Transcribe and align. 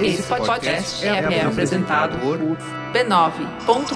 Esse 0.00 0.22
podcast 0.24 1.06
é, 1.06 1.08
é 1.08 1.44
apresentado 1.44 2.18
por 2.18 2.38
b9.com.br. 2.92 3.94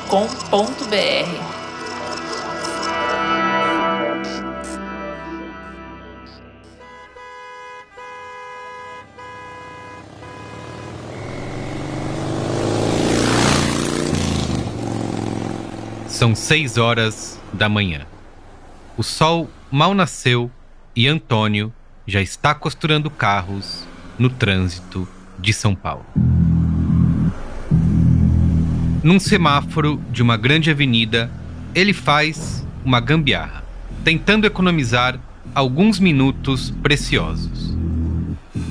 São 16.06 16.34
seis 16.34 16.78
horas 16.78 17.38
da 17.52 17.68
manhã. 17.68 18.06
O 18.96 19.02
sol 19.02 19.48
mal 19.70 19.94
nasceu 19.94 20.50
e 20.94 21.08
Antônio 21.08 21.72
já 22.06 22.20
está 22.20 22.54
costurando 22.54 23.10
carros 23.10 23.84
no 24.18 24.30
trânsito 24.30 25.08
de 25.40 25.52
São 25.52 25.74
Paulo. 25.74 26.04
Num 29.02 29.20
semáforo 29.20 30.00
de 30.10 30.22
uma 30.22 30.36
grande 30.36 30.70
avenida, 30.70 31.30
ele 31.74 31.92
faz 31.92 32.66
uma 32.84 33.00
gambiarra, 33.00 33.62
tentando 34.04 34.46
economizar 34.46 35.18
alguns 35.54 35.98
minutos 35.98 36.70
preciosos. 36.82 37.76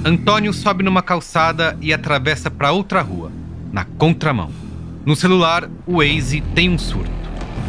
Antônio 0.04 0.54
sobe 0.54 0.84
numa 0.84 1.02
calçada 1.02 1.78
e 1.82 1.94
atravessa 1.94 2.52
para 2.52 2.72
outra 2.72 3.02
rua, 3.02 3.32
na 3.72 3.86
contramão. 3.86 4.52
No 5.06 5.16
celular, 5.16 5.70
o 5.86 5.98
Waze 5.98 6.42
tem 6.54 6.70
um 6.70 6.78
surto, 6.78 7.12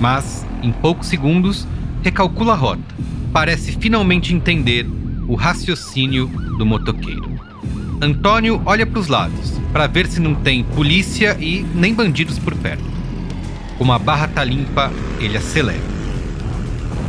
mas, 0.01 0.45
em 0.62 0.73
poucos 0.73 1.06
segundos, 1.06 1.67
recalcula 2.03 2.53
a 2.53 2.56
rota. 2.56 2.83
Parece 3.33 3.73
finalmente 3.73 4.34
entender 4.34 4.87
o 5.28 5.34
raciocínio 5.34 6.27
do 6.59 6.67
motoqueiro. 6.67 7.39
Antônio 8.01 8.62
olha 8.65 8.87
para 8.87 9.01
os 9.01 9.09
lados 9.09 9.59
para 9.73 9.89
ver 9.89 10.06
se 10.06 10.20
não 10.20 10.34
tem 10.34 10.62
polícia 10.62 11.36
e 11.41 11.62
nem 11.75 11.92
bandidos 11.92 12.39
por 12.39 12.55
perto. 12.55 12.84
Como 13.77 13.92
a 13.92 13.98
barra 13.98 14.28
tá 14.28 14.45
limpa, 14.45 14.92
ele 15.19 15.36
acelera. 15.36 15.83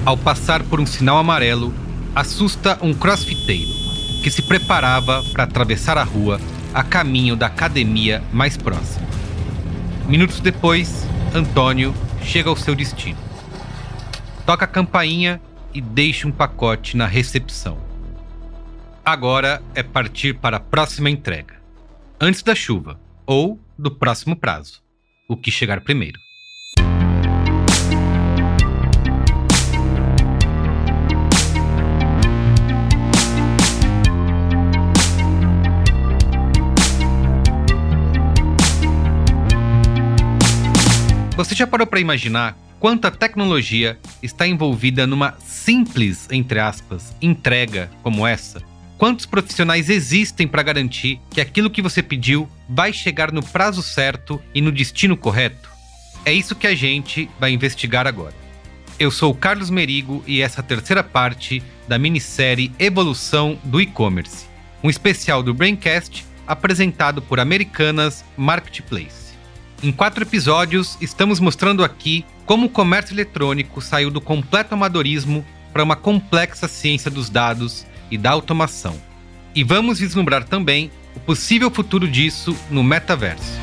Ao 0.04 0.18
passar 0.18 0.64
por 0.64 0.80
um 0.80 0.86
sinal 0.88 1.18
amarelo, 1.18 1.74
assusta 2.16 2.78
um 2.82 2.94
crossfiteiro 2.94 3.72
que 4.24 4.32
se 4.32 4.42
preparava 4.42 5.24
para 5.32 5.44
atravessar 5.44 5.98
a 5.98 6.04
rua 6.04 6.42
a 6.74 6.84
caminho 6.84 7.36
da 7.36 7.46
academia 7.46 8.24
mais 8.34 8.58
próxima. 8.58 9.08
Minutos 10.08 10.40
depois, 10.40 11.08
Antônio 11.34 11.94
chega 12.24 12.50
ao 12.50 12.56
seu 12.56 12.74
destino. 12.76 13.18
Toca 14.44 14.66
a 14.66 14.68
campainha 14.68 15.40
e 15.72 15.82
deixa 15.82 16.28
um 16.28 16.32
pacote 16.32 16.98
na 16.98 17.06
recepção. 17.06 17.89
Agora 19.12 19.60
é 19.74 19.82
partir 19.82 20.36
para 20.36 20.58
a 20.58 20.60
próxima 20.60 21.10
entrega. 21.10 21.56
Antes 22.22 22.44
da 22.44 22.54
chuva 22.54 23.00
ou 23.26 23.60
do 23.76 23.90
próximo 23.90 24.36
prazo. 24.36 24.84
O 25.28 25.36
que 25.36 25.50
chegar 25.50 25.82
primeiro. 25.82 26.20
Você 41.36 41.56
já 41.56 41.66
parou 41.66 41.88
para 41.88 42.00
imaginar 42.00 42.56
quanta 42.80 43.10
tecnologia 43.10 43.98
está 44.22 44.46
envolvida 44.46 45.08
numa 45.08 45.34
simples, 45.40 46.28
entre 46.30 46.60
aspas, 46.60 47.16
entrega 47.20 47.90
como 48.04 48.28
essa? 48.28 48.62
Quantos 49.00 49.26
profissionais 49.26 49.90
existem 49.90 50.46
para 50.46 50.62
garantir 50.62 51.22
que 51.32 51.40
aquilo 51.40 51.70
que 51.70 51.82
você 51.82 52.04
pediu 52.04 52.50
vai 52.68 52.92
chegar 52.92 53.32
no 53.32 53.42
prazo 53.42 53.82
certo 53.82 54.42
e 54.54 54.62
no 54.62 54.74
destino 54.74 55.16
correto? 55.16 55.70
É 56.26 56.34
isso 56.34 56.54
que 56.54 56.68
a 56.68 56.76
gente 56.76 57.30
vai 57.40 57.52
investigar 57.52 58.06
agora. 58.06 58.36
Eu 59.00 59.10
sou 59.10 59.32
o 59.32 59.36
Carlos 59.36 59.70
Merigo 59.70 60.22
e 60.28 60.42
essa 60.42 60.60
é 60.60 60.62
a 60.62 60.66
terceira 60.66 61.02
parte 61.02 61.64
da 61.88 61.98
minissérie 61.98 62.74
Evolução 62.78 63.58
do 63.64 63.80
E-Commerce, 63.80 64.48
um 64.84 64.90
especial 64.90 65.42
do 65.42 65.54
Braincast 65.54 66.26
apresentado 66.46 67.22
por 67.22 67.40
Americanas 67.40 68.26
Marketplace. 68.36 69.34
Em 69.82 69.94
quatro 69.94 70.26
episódios, 70.26 70.98
estamos 71.00 71.40
mostrando 71.40 71.86
aqui 71.86 72.26
como 72.46 72.66
o 72.66 72.70
comércio 72.70 73.14
eletrônico 73.14 73.80
saiu 73.80 74.12
do 74.12 74.20
completo 74.20 74.74
amadorismo 74.74 75.46
para 75.72 75.84
uma 75.84 75.96
complexa 75.96 76.68
ciência 76.68 77.10
dos 77.10 77.30
dados 77.30 77.86
e 78.12 78.18
da 78.18 78.32
automação. 78.32 79.00
E 79.56 79.64
vamos 79.64 80.00
vislumbrar 80.00 80.44
também 80.44 80.92
o 81.16 81.20
possível 81.20 81.72
futuro 81.72 82.08
disso 82.08 82.56
no 82.70 82.84
metaverso. 82.84 83.60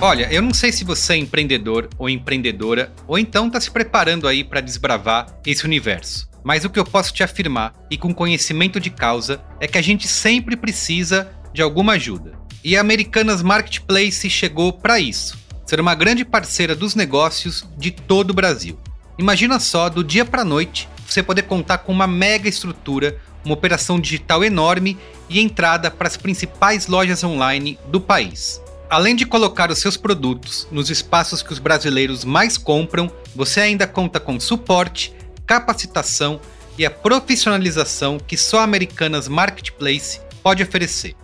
Olha, 0.00 0.32
eu 0.32 0.40
não 0.40 0.54
sei 0.54 0.70
se 0.70 0.84
você 0.84 1.14
é 1.14 1.16
empreendedor 1.16 1.88
ou 1.98 2.08
empreendedora, 2.08 2.94
ou 3.06 3.18
então 3.18 3.48
está 3.48 3.60
se 3.60 3.68
preparando 3.68 4.28
aí 4.28 4.44
para 4.44 4.60
desbravar 4.60 5.26
esse 5.44 5.64
universo. 5.64 6.28
Mas 6.44 6.64
o 6.64 6.70
que 6.70 6.78
eu 6.78 6.84
posso 6.84 7.12
te 7.12 7.24
afirmar, 7.24 7.74
e 7.90 7.98
com 7.98 8.14
conhecimento 8.14 8.78
de 8.78 8.90
causa, 8.90 9.42
é 9.60 9.66
que 9.66 9.76
a 9.76 9.82
gente 9.82 10.06
sempre 10.06 10.56
precisa 10.56 11.28
de 11.52 11.60
alguma 11.62 11.94
ajuda. 11.94 12.38
E 12.68 12.76
a 12.76 12.82
Americanas 12.82 13.42
Marketplace 13.42 14.28
chegou 14.28 14.74
para 14.74 15.00
isso, 15.00 15.38
ser 15.64 15.80
uma 15.80 15.94
grande 15.94 16.22
parceira 16.22 16.76
dos 16.76 16.94
negócios 16.94 17.66
de 17.78 17.90
todo 17.90 18.28
o 18.32 18.34
Brasil. 18.34 18.78
Imagina 19.16 19.58
só, 19.58 19.88
do 19.88 20.04
dia 20.04 20.22
para 20.22 20.44
noite, 20.44 20.86
você 21.08 21.22
poder 21.22 21.44
contar 21.44 21.78
com 21.78 21.92
uma 21.92 22.06
mega 22.06 22.46
estrutura, 22.46 23.18
uma 23.42 23.54
operação 23.54 23.98
digital 23.98 24.44
enorme 24.44 24.98
e 25.30 25.40
entrada 25.40 25.90
para 25.90 26.08
as 26.08 26.18
principais 26.18 26.88
lojas 26.88 27.24
online 27.24 27.78
do 27.86 28.02
país. 28.02 28.60
Além 28.90 29.16
de 29.16 29.24
colocar 29.24 29.70
os 29.70 29.78
seus 29.78 29.96
produtos 29.96 30.68
nos 30.70 30.90
espaços 30.90 31.42
que 31.42 31.54
os 31.54 31.58
brasileiros 31.58 32.22
mais 32.22 32.58
compram, 32.58 33.10
você 33.34 33.60
ainda 33.60 33.86
conta 33.86 34.20
com 34.20 34.38
suporte, 34.38 35.14
capacitação 35.46 36.38
e 36.76 36.84
a 36.84 36.90
profissionalização 36.90 38.18
que 38.18 38.36
só 38.36 38.60
a 38.60 38.64
Americanas 38.64 39.26
Marketplace 39.26 40.20
pode 40.42 40.62
oferecer. 40.62 41.16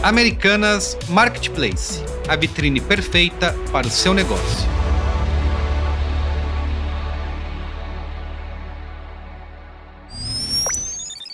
Americanas 0.03 0.95
Marketplace 1.09 2.03
a 2.27 2.35
vitrine 2.35 2.81
perfeita 2.81 3.53
para 3.71 3.87
o 3.87 3.89
seu 3.89 4.13
negócio. 4.13 4.67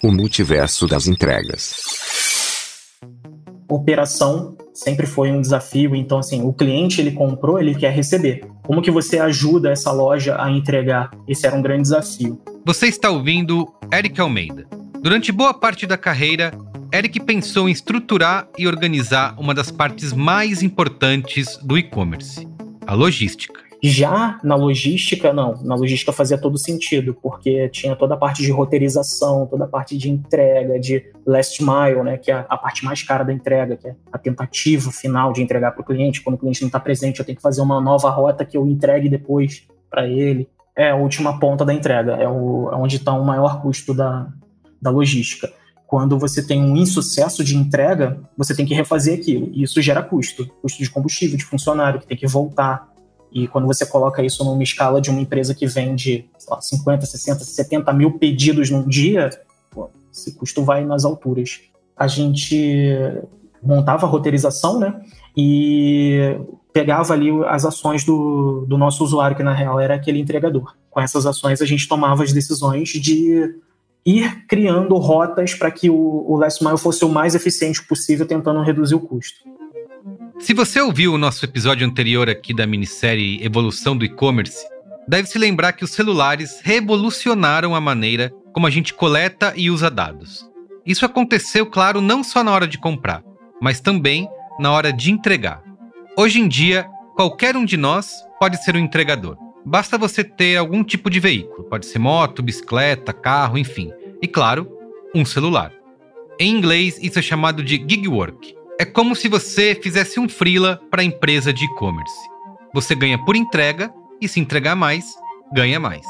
O 0.04 0.12
multiverso 0.12 0.88
das 0.88 1.08
entregas. 1.08 1.76
Operação 3.70 4.58
sempre 4.84 5.06
foi 5.06 5.32
um 5.32 5.42
desafio. 5.42 5.96
Então, 5.96 6.18
assim, 6.18 6.44
o 6.44 6.52
cliente 6.52 7.00
ele 7.00 7.12
comprou, 7.12 7.60
ele 7.60 7.76
quer 7.76 7.92
receber. 7.92 8.46
Como 8.64 8.82
que 8.82 8.92
você 8.92 9.20
ajuda 9.20 9.72
essa 9.72 9.92
loja 9.92 10.42
a 10.42 10.50
entregar? 10.50 11.12
Esse 11.28 11.46
era 11.46 11.56
um 11.56 11.62
grande 11.62 11.84
desafio. 11.84 12.42
Você 12.66 12.88
está 12.88 13.10
ouvindo 13.10 13.72
Eric 13.94 14.20
Almeida. 14.20 14.68
Durante 15.02 15.32
boa 15.32 15.54
parte 15.54 15.86
da 15.86 15.98
carreira, 15.98 16.52
Eric 16.94 17.20
pensou 17.22 17.70
em 17.70 17.72
estruturar 17.72 18.48
e 18.58 18.68
organizar 18.68 19.36
uma 19.40 19.54
das 19.54 19.72
partes 19.72 20.14
mais 20.14 20.62
importantes 20.62 21.58
do 21.58 21.78
e-commerce: 21.78 22.48
a 22.86 22.94
logística. 22.94 23.71
Já 23.84 24.40
na 24.44 24.56
logística, 24.56 25.34
não. 25.34 25.56
Na 25.64 25.74
logística 25.74 26.12
fazia 26.12 26.38
todo 26.38 26.56
sentido, 26.56 27.18
porque 27.20 27.68
tinha 27.70 27.96
toda 27.96 28.14
a 28.14 28.18
parte 28.18 28.44
de 28.44 28.52
roteirização, 28.52 29.48
toda 29.48 29.66
a 29.66 29.68
parte 29.68 29.98
de 29.98 30.08
entrega, 30.08 30.80
de 30.80 31.04
last 31.26 31.64
mile, 31.64 32.04
né, 32.04 32.18
que 32.18 32.32
é 32.32 32.46
a 32.48 32.58
parte 32.58 32.86
mais 32.86 33.02
cara 33.02 33.24
da 33.24 33.34
entrega, 33.34 33.76
que 33.76 33.88
é 33.88 33.96
a 34.12 34.20
tentativa 34.20 34.92
final 34.92 35.34
de 35.34 35.42
entregar 35.42 35.72
para 35.72 35.82
o 35.82 35.86
cliente. 35.86 36.22
Quando 36.22 36.36
o 36.36 36.38
cliente 36.38 36.62
não 36.62 36.68
está 36.68 36.80
presente, 36.80 37.20
eu 37.20 37.26
tenho 37.26 37.36
que 37.36 37.42
fazer 37.42 37.62
uma 37.62 37.82
nova 37.82 38.10
rota 38.12 38.46
que 38.46 38.56
eu 38.56 38.68
entregue 38.68 39.10
depois 39.10 39.66
para 39.90 40.08
ele. 40.08 40.48
É 40.76 40.92
a 40.92 40.96
última 40.96 41.40
ponta 41.40 41.66
da 41.66 41.74
entrega, 41.74 42.14
é, 42.14 42.28
o, 42.28 42.70
é 42.72 42.76
onde 42.76 42.98
está 42.98 43.14
o 43.14 43.26
maior 43.26 43.64
custo 43.64 43.96
da, 43.96 44.28
da 44.80 44.92
logística. 44.92 45.52
Quando 45.88 46.18
você 46.18 46.46
tem 46.46 46.62
um 46.62 46.78
insucesso 46.78 47.44
de 47.44 47.58
entrega, 47.58 48.18
você 48.38 48.56
tem 48.56 48.66
que 48.66 48.74
refazer 48.74 49.20
aquilo. 49.20 49.50
E 49.52 49.64
isso 49.64 49.82
gera 49.82 50.02
custo. 50.02 50.46
Custo 50.62 50.82
de 50.82 50.90
combustível, 50.90 51.36
de 51.36 51.44
funcionário, 51.44 52.00
que 52.00 52.08
tem 52.08 52.16
que 52.16 52.28
voltar, 52.28 52.91
e 53.32 53.48
quando 53.48 53.68
você 53.68 53.86
coloca 53.86 54.24
isso 54.24 54.44
numa 54.44 54.64
escala 54.64 55.00
de 55.00 55.10
uma 55.10 55.22
empresa 55.22 55.56
que 55.56 55.66
vende 55.66 56.30
lá, 56.50 56.60
50, 56.60 57.06
60, 57.06 57.44
70 57.44 57.94
mil 57.94 58.18
pedidos 58.18 58.70
num 58.70 58.88
dia, 58.88 59.30
pô, 59.70 59.90
esse 60.12 60.34
custo 60.34 60.64
vai 60.64 60.84
nas 60.84 61.06
alturas. 61.06 61.62
A 61.96 62.08
gente 62.08 62.98
montava 63.64 64.06
a 64.06 64.10
roteirização, 64.10 64.80
né? 64.80 65.02
e 65.36 66.38
pegava 66.74 67.14
ali 67.14 67.30
as 67.46 67.66
ações 67.66 68.04
do, 68.04 68.66
do 68.68 68.78
nosso 68.78 69.04
usuário, 69.04 69.36
que 69.36 69.44
na 69.44 69.54
real 69.54 69.80
era 69.80 69.96
aquele 69.96 70.20
entregador. 70.20 70.76
Com 70.90 71.00
essas 71.00 71.26
ações 71.26 71.62
a 71.62 71.66
gente 71.66 71.88
tomava 71.88 72.24
as 72.24 72.34
decisões 72.34 72.90
de 72.90 73.56
ir 74.06 74.46
criando 74.48 74.96
rotas 74.98 75.54
para 75.54 75.72
que 75.72 75.90
o, 75.90 76.26
o 76.28 76.36
Last 76.38 76.64
Mile 76.64 76.78
fosse 76.78 77.06
o 77.06 77.10
mais 77.10 77.36
eficiente 77.36 77.86
possível, 77.86 78.26
tentando 78.26 78.62
reduzir 78.62 78.96
o 78.96 79.00
custo. 79.00 79.40
Se 80.42 80.56
você 80.56 80.82
ouviu 80.82 81.14
o 81.14 81.20
nosso 81.20 81.46
episódio 81.46 81.86
anterior 81.86 82.28
aqui 82.28 82.52
da 82.52 82.66
minissérie 82.66 83.44
Evolução 83.46 83.96
do 83.96 84.04
E-Commerce, 84.04 84.66
deve 85.08 85.28
se 85.28 85.38
lembrar 85.38 85.74
que 85.74 85.84
os 85.84 85.92
celulares 85.92 86.60
revolucionaram 86.64 87.76
a 87.76 87.80
maneira 87.80 88.34
como 88.52 88.66
a 88.66 88.70
gente 88.72 88.92
coleta 88.92 89.54
e 89.56 89.70
usa 89.70 89.90
dados. 89.90 90.50
Isso 90.84 91.06
aconteceu, 91.06 91.68
claro, 91.68 92.02
não 92.02 92.24
só 92.24 92.44
na 92.44 92.52
hora 92.52 92.68
de 92.68 92.80
comprar, 92.80 93.24
mas 93.62 93.80
também 93.80 94.28
na 94.60 94.72
hora 94.72 94.92
de 94.92 95.12
entregar. 95.12 95.62
Hoje 96.18 96.40
em 96.40 96.48
dia, 96.48 96.88
qualquer 97.16 97.56
um 97.56 97.64
de 97.64 97.78
nós 97.78 98.12
pode 98.40 98.64
ser 98.64 98.76
um 98.76 98.80
entregador. 98.80 99.38
Basta 99.64 99.96
você 99.96 100.24
ter 100.24 100.58
algum 100.58 100.84
tipo 100.84 101.08
de 101.08 101.20
veículo, 101.20 101.66
pode 101.66 101.86
ser 101.86 102.00
moto, 102.00 102.42
bicicleta, 102.42 103.14
carro, 103.14 103.60
enfim. 103.60 103.92
E 104.20 104.28
claro, 104.28 104.68
um 105.14 105.24
celular. 105.24 105.72
Em 106.40 106.52
inglês, 106.52 106.98
isso 107.00 107.20
é 107.20 107.22
chamado 107.22 107.64
de 107.64 107.76
gig 107.76 108.08
work. 108.08 108.56
É 108.82 108.86
como 108.86 109.16
se 109.16 109.28
você 109.28 109.80
fizesse 109.80 110.20
um 110.20 110.28
freela 110.28 110.82
para 110.90 111.04
a 111.04 111.06
empresa 111.06 111.54
de 111.54 111.66
e-commerce. 111.66 112.18
Você 112.74 112.96
ganha 112.96 113.24
por 113.24 113.36
entrega 113.36 113.94
e 114.20 114.28
se 114.28 114.40
entregar 114.40 114.76
mais, 114.76 115.06
ganha 115.54 115.80
mais. 115.80 116.04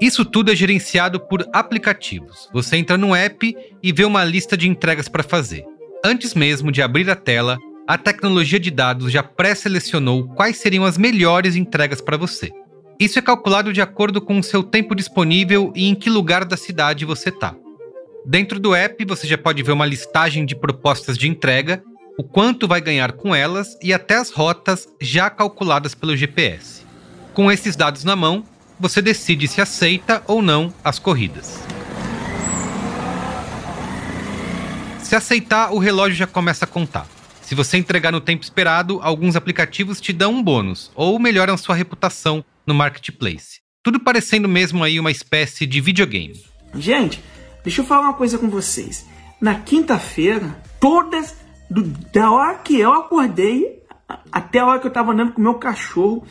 Isso 0.00 0.24
tudo 0.24 0.52
é 0.52 0.54
gerenciado 0.54 1.18
por 1.18 1.44
aplicativos. 1.52 2.48
Você 2.52 2.76
entra 2.76 2.96
no 2.96 3.16
app 3.16 3.52
e 3.82 3.92
vê 3.92 4.04
uma 4.04 4.22
lista 4.22 4.56
de 4.56 4.68
entregas 4.68 5.08
para 5.08 5.24
fazer. 5.24 5.64
Antes 6.04 6.34
mesmo 6.34 6.70
de 6.70 6.80
abrir 6.80 7.10
a 7.10 7.16
tela, 7.16 7.58
a 7.84 7.98
tecnologia 7.98 8.60
de 8.60 8.70
dados 8.70 9.10
já 9.10 9.24
pré-selecionou 9.24 10.28
quais 10.36 10.58
seriam 10.58 10.84
as 10.84 10.96
melhores 10.96 11.56
entregas 11.56 12.00
para 12.00 12.16
você. 12.16 12.52
Isso 12.96 13.18
é 13.18 13.22
calculado 13.22 13.72
de 13.72 13.80
acordo 13.80 14.20
com 14.20 14.38
o 14.38 14.44
seu 14.44 14.62
tempo 14.62 14.94
disponível 14.94 15.72
e 15.74 15.88
em 15.88 15.96
que 15.96 16.10
lugar 16.10 16.44
da 16.44 16.56
cidade 16.56 17.04
você 17.04 17.30
está. 17.30 17.56
Dentro 18.28 18.58
do 18.58 18.74
app, 18.74 19.04
você 19.04 19.24
já 19.24 19.38
pode 19.38 19.62
ver 19.62 19.70
uma 19.70 19.86
listagem 19.86 20.44
de 20.44 20.56
propostas 20.56 21.16
de 21.16 21.28
entrega, 21.28 21.80
o 22.18 22.24
quanto 22.24 22.66
vai 22.66 22.80
ganhar 22.80 23.12
com 23.12 23.32
elas 23.32 23.78
e 23.80 23.92
até 23.92 24.16
as 24.16 24.30
rotas 24.30 24.88
já 25.00 25.30
calculadas 25.30 25.94
pelo 25.94 26.16
GPS. 26.16 26.82
Com 27.32 27.52
esses 27.52 27.76
dados 27.76 28.02
na 28.02 28.16
mão, 28.16 28.42
você 28.80 29.00
decide 29.00 29.46
se 29.46 29.60
aceita 29.60 30.24
ou 30.26 30.42
não 30.42 30.74
as 30.82 30.98
corridas. 30.98 31.60
Se 35.04 35.14
aceitar, 35.14 35.72
o 35.72 35.78
relógio 35.78 36.16
já 36.16 36.26
começa 36.26 36.64
a 36.64 36.68
contar. 36.68 37.06
Se 37.42 37.54
você 37.54 37.76
entregar 37.76 38.10
no 38.10 38.20
tempo 38.20 38.42
esperado, 38.42 38.98
alguns 39.02 39.36
aplicativos 39.36 40.00
te 40.00 40.12
dão 40.12 40.34
um 40.34 40.42
bônus 40.42 40.90
ou 40.96 41.16
melhoram 41.20 41.56
sua 41.56 41.76
reputação 41.76 42.44
no 42.66 42.74
marketplace. 42.74 43.60
Tudo 43.84 44.00
parecendo 44.00 44.48
mesmo 44.48 44.82
aí 44.82 44.98
uma 44.98 45.12
espécie 45.12 45.64
de 45.64 45.80
videogame. 45.80 46.44
Gente, 46.74 47.20
deixa 47.66 47.82
eu 47.82 47.84
falar 47.84 48.02
uma 48.02 48.14
coisa 48.14 48.38
com 48.38 48.48
vocês. 48.48 49.04
Na 49.40 49.56
quinta-feira, 49.56 50.62
todas, 50.80 51.34
do, 51.68 51.82
da 52.12 52.30
hora 52.30 52.54
que 52.58 52.78
eu 52.78 52.92
acordei 52.92 53.82
até 54.30 54.60
a 54.60 54.66
hora 54.66 54.78
que 54.78 54.86
eu 54.86 54.92
tava 54.92 55.12
andando 55.12 55.32
com 55.32 55.40
o 55.40 55.44
meu 55.44 55.54
cachorro, 55.54 56.24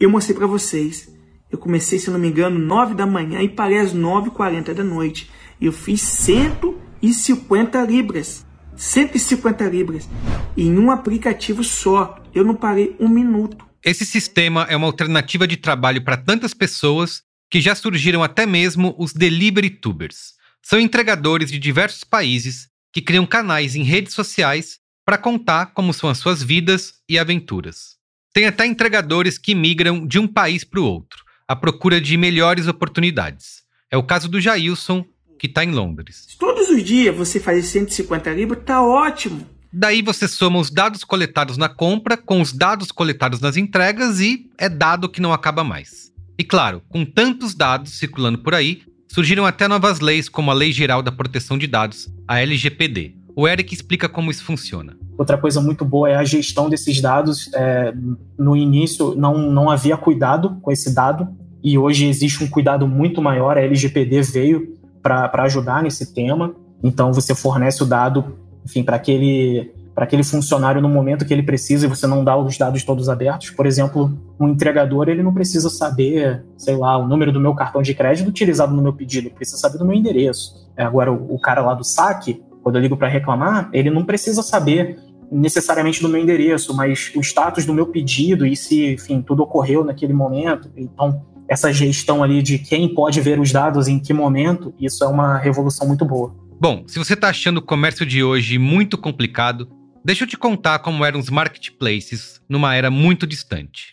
eu 0.00 0.10
mostrei 0.10 0.36
para 0.36 0.48
vocês. 0.48 1.08
Eu 1.48 1.58
comecei, 1.58 2.00
se 2.00 2.10
não 2.10 2.18
me 2.18 2.26
engano, 2.26 2.58
9 2.58 2.96
da 2.96 3.06
manhã 3.06 3.40
e 3.40 3.48
parei 3.48 3.78
às 3.78 3.94
9h40 3.94 4.74
da 4.74 4.82
noite. 4.82 5.30
Eu 5.60 5.72
fiz 5.72 6.02
150 6.02 7.80
libras. 7.84 8.44
150 8.74 9.64
libras 9.64 10.08
em 10.56 10.76
um 10.76 10.90
aplicativo 10.90 11.62
só. 11.62 12.18
Eu 12.34 12.44
não 12.44 12.56
parei 12.56 12.96
um 12.98 13.08
minuto. 13.08 13.64
Esse 13.84 14.04
sistema 14.04 14.66
é 14.68 14.76
uma 14.76 14.88
alternativa 14.88 15.46
de 15.46 15.56
trabalho 15.56 16.02
para 16.02 16.16
tantas 16.16 16.52
pessoas 16.52 17.22
que 17.48 17.60
já 17.60 17.76
surgiram 17.76 18.24
até 18.24 18.44
mesmo 18.44 18.92
os 18.98 19.12
delivery 19.12 19.70
tubers. 19.70 20.37
São 20.62 20.78
entregadores 20.78 21.50
de 21.50 21.58
diversos 21.58 22.04
países 22.04 22.68
que 22.92 23.02
criam 23.02 23.26
canais 23.26 23.74
em 23.74 23.82
redes 23.82 24.14
sociais 24.14 24.78
para 25.04 25.18
contar 25.18 25.66
como 25.66 25.92
são 25.94 26.10
as 26.10 26.18
suas 26.18 26.42
vidas 26.42 26.94
e 27.08 27.18
aventuras. 27.18 27.96
Tem 28.32 28.46
até 28.46 28.66
entregadores 28.66 29.38
que 29.38 29.54
migram 29.54 30.06
de 30.06 30.18
um 30.18 30.26
país 30.26 30.64
para 30.64 30.80
o 30.80 30.84
outro, 30.84 31.24
à 31.46 31.56
procura 31.56 32.00
de 32.00 32.16
melhores 32.16 32.66
oportunidades. 32.66 33.62
É 33.90 33.96
o 33.96 34.02
caso 34.02 34.28
do 34.28 34.40
Jailson, 34.40 35.04
que 35.38 35.46
está 35.46 35.64
em 35.64 35.70
Londres. 35.70 36.36
Todos 36.38 36.68
os 36.68 36.84
dias 36.84 37.16
você 37.16 37.40
fazer 37.40 37.62
150 37.62 38.30
libras, 38.32 38.62
tá 38.64 38.82
ótimo. 38.82 39.48
Daí 39.72 40.02
você 40.02 40.26
soma 40.26 40.58
os 40.58 40.70
dados 40.70 41.04
coletados 41.04 41.56
na 41.56 41.68
compra 41.68 42.16
com 42.16 42.40
os 42.40 42.52
dados 42.52 42.90
coletados 42.90 43.40
nas 43.40 43.56
entregas 43.56 44.18
e 44.20 44.50
é 44.58 44.68
dado 44.68 45.08
que 45.08 45.20
não 45.20 45.32
acaba 45.32 45.62
mais. 45.62 46.12
E 46.38 46.44
claro, 46.44 46.82
com 46.88 47.04
tantos 47.04 47.54
dados 47.54 47.98
circulando 47.98 48.38
por 48.38 48.54
aí, 48.54 48.82
surgiram 49.08 49.44
até 49.46 49.66
novas 49.66 49.98
leis 50.00 50.28
como 50.28 50.50
a 50.50 50.54
Lei 50.54 50.70
Geral 50.70 51.02
da 51.02 51.10
Proteção 51.10 51.58
de 51.58 51.66
Dados, 51.66 52.08
a 52.28 52.40
LGPD. 52.40 53.14
O 53.34 53.48
Eric 53.48 53.72
explica 53.72 54.08
como 54.08 54.30
isso 54.30 54.44
funciona. 54.44 54.96
Outra 55.16 55.38
coisa 55.38 55.60
muito 55.60 55.84
boa 55.84 56.10
é 56.10 56.16
a 56.16 56.24
gestão 56.24 56.68
desses 56.68 57.00
dados. 57.00 57.50
É, 57.54 57.94
no 58.38 58.56
início 58.56 59.14
não, 59.14 59.38
não 59.50 59.70
havia 59.70 59.96
cuidado 59.96 60.58
com 60.60 60.70
esse 60.70 60.94
dado 60.94 61.28
e 61.62 61.78
hoje 61.78 62.06
existe 62.06 62.42
um 62.42 62.48
cuidado 62.48 62.86
muito 62.86 63.22
maior. 63.22 63.56
A 63.56 63.60
LGPD 63.62 64.22
veio 64.22 64.76
para 65.02 65.42
ajudar 65.44 65.82
nesse 65.82 66.12
tema. 66.12 66.54
Então 66.82 67.12
você 67.12 67.34
fornece 67.34 67.82
o 67.82 67.86
dado, 67.86 68.36
enfim, 68.64 68.82
para 68.82 68.96
aquele 68.96 69.72
para 69.98 70.04
aquele 70.04 70.22
funcionário 70.22 70.80
no 70.80 70.88
momento 70.88 71.24
que 71.24 71.34
ele 71.34 71.42
precisa 71.42 71.84
e 71.84 71.88
você 71.88 72.06
não 72.06 72.22
dá 72.22 72.36
os 72.36 72.56
dados 72.56 72.84
todos 72.84 73.08
abertos. 73.08 73.50
Por 73.50 73.66
exemplo, 73.66 74.16
um 74.38 74.46
entregador 74.46 75.08
ele 75.08 75.24
não 75.24 75.34
precisa 75.34 75.68
saber, 75.68 76.44
sei 76.56 76.76
lá, 76.76 76.96
o 76.96 77.08
número 77.08 77.32
do 77.32 77.40
meu 77.40 77.52
cartão 77.52 77.82
de 77.82 77.92
crédito 77.94 78.28
utilizado 78.28 78.72
no 78.72 78.80
meu 78.80 78.92
pedido, 78.92 79.26
ele 79.26 79.34
precisa 79.34 79.58
saber 79.58 79.76
do 79.76 79.84
meu 79.84 79.96
endereço. 79.96 80.70
É, 80.76 80.84
agora, 80.84 81.12
o, 81.12 81.34
o 81.34 81.40
cara 81.40 81.62
lá 81.62 81.74
do 81.74 81.82
saque, 81.82 82.40
quando 82.62 82.76
eu 82.76 82.82
ligo 82.82 82.96
para 82.96 83.08
reclamar, 83.08 83.70
ele 83.72 83.90
não 83.90 84.04
precisa 84.04 84.40
saber 84.40 85.00
necessariamente 85.32 86.00
do 86.00 86.08
meu 86.08 86.22
endereço, 86.22 86.72
mas 86.76 87.10
o 87.16 87.20
status 87.20 87.66
do 87.66 87.74
meu 87.74 87.86
pedido 87.88 88.46
e 88.46 88.54
se, 88.54 88.92
enfim, 88.92 89.20
tudo 89.20 89.42
ocorreu 89.42 89.82
naquele 89.82 90.12
momento. 90.12 90.70
Então, 90.76 91.26
essa 91.48 91.72
gestão 91.72 92.22
ali 92.22 92.40
de 92.40 92.56
quem 92.56 92.94
pode 92.94 93.20
ver 93.20 93.40
os 93.40 93.50
dados 93.50 93.88
em 93.88 93.98
que 93.98 94.12
momento, 94.12 94.72
isso 94.78 95.02
é 95.02 95.08
uma 95.08 95.38
revolução 95.38 95.88
muito 95.88 96.04
boa. 96.04 96.32
Bom, 96.60 96.84
se 96.86 97.00
você 97.00 97.14
está 97.14 97.30
achando 97.30 97.58
o 97.58 97.62
comércio 97.62 98.06
de 98.06 98.22
hoje 98.22 98.58
muito 98.58 98.96
complicado, 98.96 99.68
deixa 100.08 100.24
eu 100.24 100.26
te 100.26 100.38
contar 100.38 100.78
como 100.78 101.04
eram 101.04 101.20
os 101.20 101.28
marketplaces 101.28 102.40
numa 102.48 102.74
era 102.74 102.90
muito 102.90 103.26
distante. 103.26 103.92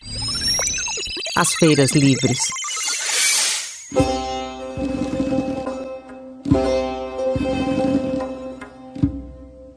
As 1.36 1.52
feiras 1.56 1.90
livres. 1.90 2.38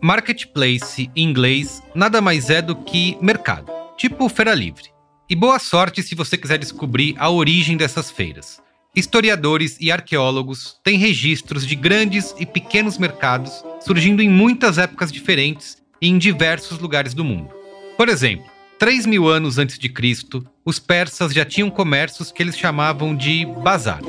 Marketplace, 0.01 1.11
em 1.13 1.23
inglês, 1.27 1.83
nada 1.93 2.21
mais 2.21 2.49
é 2.49 2.61
do 2.61 2.73
que 2.73 3.17
mercado, 3.21 3.69
tipo 3.97 4.29
feira 4.29 4.53
livre. 4.53 4.85
E 5.29 5.35
boa 5.35 5.59
sorte 5.59 6.01
se 6.01 6.15
você 6.15 6.37
quiser 6.37 6.57
descobrir 6.57 7.15
a 7.19 7.29
origem 7.29 7.75
dessas 7.75 8.09
feiras. 8.09 8.61
Historiadores 8.95 9.75
e 9.81 9.91
arqueólogos 9.91 10.79
têm 10.85 10.97
registros 10.97 11.67
de 11.67 11.75
grandes 11.75 12.33
e 12.39 12.45
pequenos 12.45 12.97
mercados 12.97 13.61
surgindo 13.81 14.21
em 14.21 14.29
muitas 14.29 14.77
épocas 14.77 15.11
diferentes 15.11 15.79
e 16.01 16.07
em 16.07 16.17
diversos 16.17 16.79
lugares 16.79 17.13
do 17.13 17.23
mundo. 17.23 17.49
Por 17.97 18.09
exemplo, 18.09 18.45
3 18.77 19.05
mil 19.05 19.27
anos 19.27 19.57
antes 19.57 19.77
de 19.77 19.89
Cristo, 19.89 20.45
os 20.63 20.79
persas 20.79 21.33
já 21.33 21.43
tinham 21.43 21.69
comércios 21.69 22.31
que 22.31 22.41
eles 22.41 22.57
chamavam 22.57 23.15
de 23.15 23.45
bazar. 23.45 23.99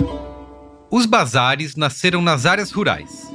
Os 0.91 1.07
bazares 1.07 1.77
nasceram 1.77 2.23
nas 2.23 2.47
áreas 2.47 2.71
rurais. 2.71 3.31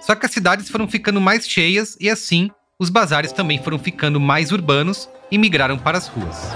Só 0.00 0.14
que 0.14 0.26
as 0.26 0.32
cidades 0.32 0.68
foram 0.68 0.86
ficando 0.86 1.20
mais 1.20 1.48
cheias 1.48 1.96
e 2.00 2.08
assim 2.08 2.50
os 2.78 2.90
bazares 2.90 3.32
também 3.32 3.62
foram 3.62 3.78
ficando 3.78 4.20
mais 4.20 4.52
urbanos 4.52 5.08
e 5.30 5.38
migraram 5.38 5.78
para 5.78 5.96
as 5.96 6.06
ruas. 6.06 6.52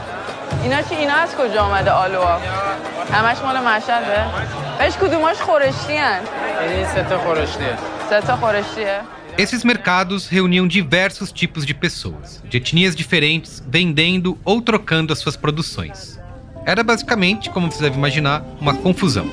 Esses 9.39 9.65
mercados 9.65 10.29
reuniam 10.29 10.69
diversos 10.69 11.33
tipos 11.33 11.65
de 11.65 11.73
pessoas, 11.73 12.43
de 12.49 12.59
etnias 12.59 12.95
diferentes, 12.95 13.63
vendendo 13.67 14.39
ou 14.45 14.61
trocando 14.61 15.13
as 15.13 15.19
suas 15.19 15.37
produções. 15.37 16.19
Era 16.67 16.83
basicamente, 16.83 17.49
como 17.51 17.71
você 17.71 17.83
deve 17.83 17.97
imaginar, 17.97 18.45
uma 18.61 18.75
confusão. 18.75 19.31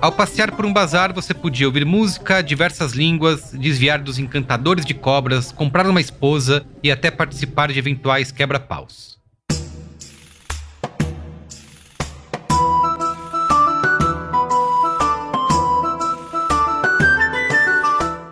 Ao 0.00 0.12
passear 0.12 0.52
por 0.52 0.64
um 0.64 0.72
bazar, 0.72 1.12
você 1.12 1.34
podia 1.34 1.66
ouvir 1.66 1.84
música, 1.84 2.42
diversas 2.42 2.92
línguas, 2.92 3.50
desviar 3.52 4.00
dos 4.00 4.18
encantadores 4.18 4.84
de 4.84 4.94
cobras, 4.94 5.50
comprar 5.50 5.86
uma 5.88 6.00
esposa 6.00 6.64
e 6.82 6.92
até 6.92 7.10
participar 7.10 7.72
de 7.72 7.78
eventuais 7.78 8.30
quebra-paus. 8.30 9.15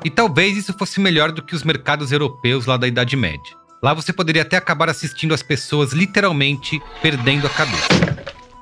E 0.05 0.11
talvez 0.11 0.59
isso 0.59 0.75
fosse 0.75 1.01
melhor 1.01 1.33
do 1.33 1.41
que 1.43 1.55
os 1.55 1.63
mercados 1.63 2.13
europeus 2.13 2.67
lá 2.67 2.77
da 2.77 2.87
Idade 2.87 3.17
Média. 3.17 3.57
Lá 3.83 3.95
você 3.95 4.13
poderia 4.13 4.43
até 4.43 4.57
acabar 4.59 4.91
assistindo 4.91 5.33
as 5.33 5.43
pessoas 5.43 5.93
literalmente 5.93 6.81
perdendo 7.01 7.47
a 7.47 7.51
cabeça. 7.51 7.89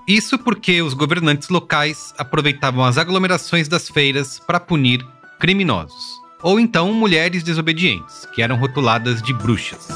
Isso 0.06 0.38
porque 0.38 0.80
os 0.82 0.94
governantes 0.94 1.48
locais 1.48 2.14
aproveitavam 2.16 2.84
as 2.84 2.96
aglomerações 2.96 3.66
das 3.66 3.88
feiras 3.88 4.38
para 4.38 4.60
punir 4.60 5.04
criminosos. 5.40 6.20
Ou 6.42 6.60
então 6.60 6.92
mulheres 6.92 7.42
desobedientes, 7.42 8.24
que 8.34 8.40
eram 8.40 8.56
rotuladas 8.56 9.20
de 9.20 9.32
bruxas. 9.32 9.88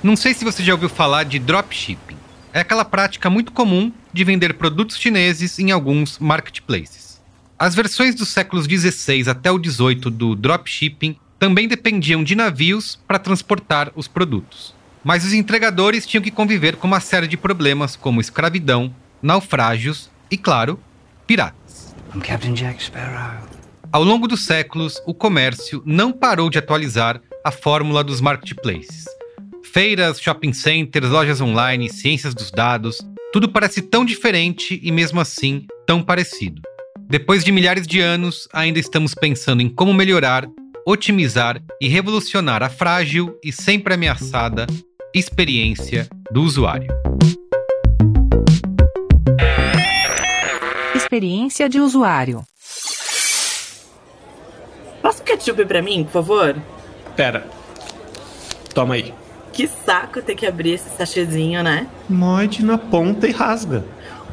Não 0.00 0.14
sei 0.14 0.34
se 0.34 0.44
você 0.44 0.62
já 0.62 0.72
ouviu 0.72 0.88
falar 0.88 1.24
de 1.24 1.38
dropshipping. 1.40 2.16
É 2.52 2.60
aquela 2.60 2.84
prática 2.84 3.28
muito 3.28 3.50
comum 3.50 3.92
de 4.14 4.22
vender 4.22 4.54
produtos 4.54 4.96
chineses 4.96 5.58
em 5.58 5.72
alguns 5.72 6.20
marketplaces. 6.20 7.20
As 7.58 7.74
versões 7.74 8.14
dos 8.14 8.28
séculos 8.28 8.68
16 8.68 9.26
até 9.26 9.50
o 9.50 9.58
18 9.58 10.08
do 10.08 10.36
dropshipping 10.36 11.16
também 11.38 11.66
dependiam 11.66 12.22
de 12.22 12.36
navios 12.36 12.98
para 13.08 13.18
transportar 13.18 13.90
os 13.96 14.06
produtos. 14.06 14.72
Mas 15.02 15.24
os 15.24 15.32
entregadores 15.32 16.06
tinham 16.06 16.22
que 16.22 16.30
conviver 16.30 16.76
com 16.76 16.86
uma 16.86 17.00
série 17.00 17.26
de 17.26 17.36
problemas 17.36 17.96
como 17.96 18.20
escravidão, 18.20 18.94
naufrágios 19.20 20.08
e, 20.30 20.38
claro, 20.38 20.78
piratas. 21.26 21.94
Ao 23.90 24.02
longo 24.02 24.28
dos 24.28 24.44
séculos, 24.44 25.02
o 25.06 25.12
comércio 25.12 25.82
não 25.84 26.12
parou 26.12 26.48
de 26.48 26.58
atualizar 26.58 27.20
a 27.44 27.50
fórmula 27.50 28.04
dos 28.04 28.20
marketplaces. 28.20 29.04
Feiras, 29.72 30.20
shopping 30.20 30.52
centers, 30.52 31.10
lojas 31.10 31.40
online, 31.40 31.90
ciências 31.90 32.32
dos 32.32 32.50
dados, 32.50 32.98
tudo 33.34 33.48
parece 33.48 33.82
tão 33.82 34.04
diferente 34.04 34.78
e 34.80 34.92
mesmo 34.92 35.20
assim 35.20 35.66
tão 35.84 36.00
parecido. 36.00 36.62
Depois 37.00 37.42
de 37.42 37.50
milhares 37.50 37.84
de 37.84 37.98
anos, 37.98 38.48
ainda 38.52 38.78
estamos 38.78 39.12
pensando 39.12 39.60
em 39.60 39.68
como 39.68 39.92
melhorar, 39.92 40.46
otimizar 40.86 41.60
e 41.80 41.88
revolucionar 41.88 42.62
a 42.62 42.70
frágil 42.70 43.36
e 43.42 43.50
sempre 43.50 43.92
ameaçada 43.92 44.68
experiência 45.12 46.08
do 46.30 46.42
usuário. 46.42 46.86
Experiência 50.94 51.68
de 51.68 51.80
usuário. 51.80 52.40
Passa 55.02 55.20
o 55.20 55.24
ketchup 55.24 55.64
pra 55.64 55.82
mim, 55.82 56.04
por 56.04 56.12
favor. 56.12 56.56
Pera. 57.16 57.44
Toma 58.72 58.94
aí. 58.94 59.12
Que 59.54 59.68
saco 59.68 60.20
ter 60.20 60.34
que 60.34 60.44
abrir 60.44 60.72
esse 60.72 60.90
sachêzinho, 60.98 61.62
né? 61.62 61.86
Morde 62.08 62.64
na 62.64 62.76
ponta 62.76 63.28
e 63.28 63.30
rasga. 63.30 63.84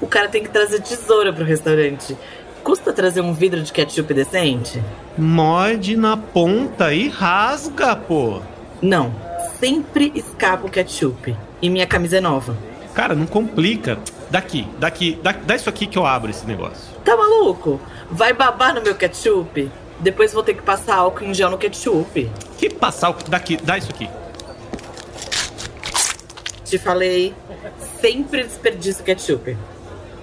O 0.01 0.07
cara 0.07 0.27
tem 0.27 0.41
que 0.41 0.49
trazer 0.49 0.81
tesoura 0.81 1.31
pro 1.31 1.45
restaurante. 1.45 2.17
Custa 2.63 2.91
trazer 2.91 3.21
um 3.21 3.31
vidro 3.31 3.61
de 3.61 3.71
ketchup 3.71 4.15
decente? 4.15 4.81
Morde 5.15 5.95
na 5.95 6.17
ponta 6.17 6.91
e 6.91 7.07
rasga, 7.07 7.95
pô. 7.95 8.41
Não, 8.81 9.13
sempre 9.59 10.11
escapa 10.15 10.65
o 10.65 10.71
ketchup. 10.71 11.35
E 11.61 11.69
minha 11.69 11.85
camisa 11.85 12.17
é 12.17 12.21
nova. 12.21 12.57
Cara, 12.95 13.13
não 13.13 13.27
complica. 13.27 13.99
Daqui, 14.31 14.67
daqui, 14.79 15.19
dá, 15.21 15.33
dá 15.33 15.55
isso 15.55 15.69
aqui 15.69 15.85
que 15.85 15.99
eu 15.99 16.05
abro 16.05 16.31
esse 16.31 16.47
negócio. 16.47 16.95
Tá 17.05 17.15
maluco? 17.15 17.79
Vai 18.09 18.33
babar 18.33 18.73
no 18.73 18.81
meu 18.81 18.95
ketchup? 18.95 19.69
Depois 19.99 20.33
vou 20.33 20.41
ter 20.41 20.55
que 20.55 20.63
passar 20.63 20.95
álcool 20.95 21.25
em 21.25 21.33
gel 21.33 21.51
no 21.51 21.59
ketchup. 21.59 22.27
Que 22.57 22.71
passar 22.71 23.07
álcool? 23.07 23.29
Daqui, 23.29 23.57
dá 23.57 23.77
isso 23.77 23.91
aqui. 23.91 24.09
Te 26.71 26.77
falei, 26.77 27.35
sempre 27.99 28.45
desperdiço 28.45 29.03
ketchup. 29.03 29.57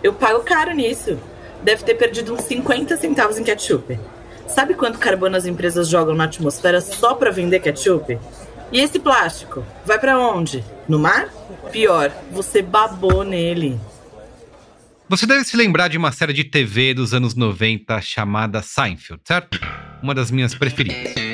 Eu 0.03 0.15
pago 0.15 0.41
caro 0.41 0.73
nisso. 0.73 1.19
Deve 1.63 1.85
ter 1.85 1.95
perdido 1.95 2.33
uns 2.33 2.41
50 2.45 2.97
centavos 2.97 3.37
em 3.37 3.45
ketchup. 3.45 4.01
Sabe 4.47 4.73
quanto 4.73 4.99
carbono 4.99 5.37
as 5.37 5.45
empresas 5.45 5.89
jogam 5.89 6.15
na 6.15 6.25
atmosfera 6.25 6.81
só 6.81 7.13
para 7.13 7.31
vender 7.31 7.61
ketchup? 7.61 8.19
E 8.73 8.81
esse 8.81 8.99
plástico? 8.99 9.63
Vai 9.85 9.99
para 9.99 10.19
onde? 10.19 10.65
No 10.89 10.99
mar? 10.99 11.29
Pior, 11.71 12.11
você 12.31 12.63
babou 12.63 13.25
nele. 13.25 13.79
Você 15.07 15.27
deve 15.27 15.45
se 15.45 15.55
lembrar 15.55 15.89
de 15.89 15.99
uma 15.99 16.13
série 16.13 16.33
de 16.33 16.45
TV 16.45 16.95
dos 16.95 17.13
anos 17.13 17.35
90 17.35 18.01
chamada 18.01 18.63
Seinfeld, 18.63 19.21
certo? 19.23 19.61
Uma 20.03 20.15
das 20.15 20.31
minhas 20.31 20.55
preferidas. 20.55 21.28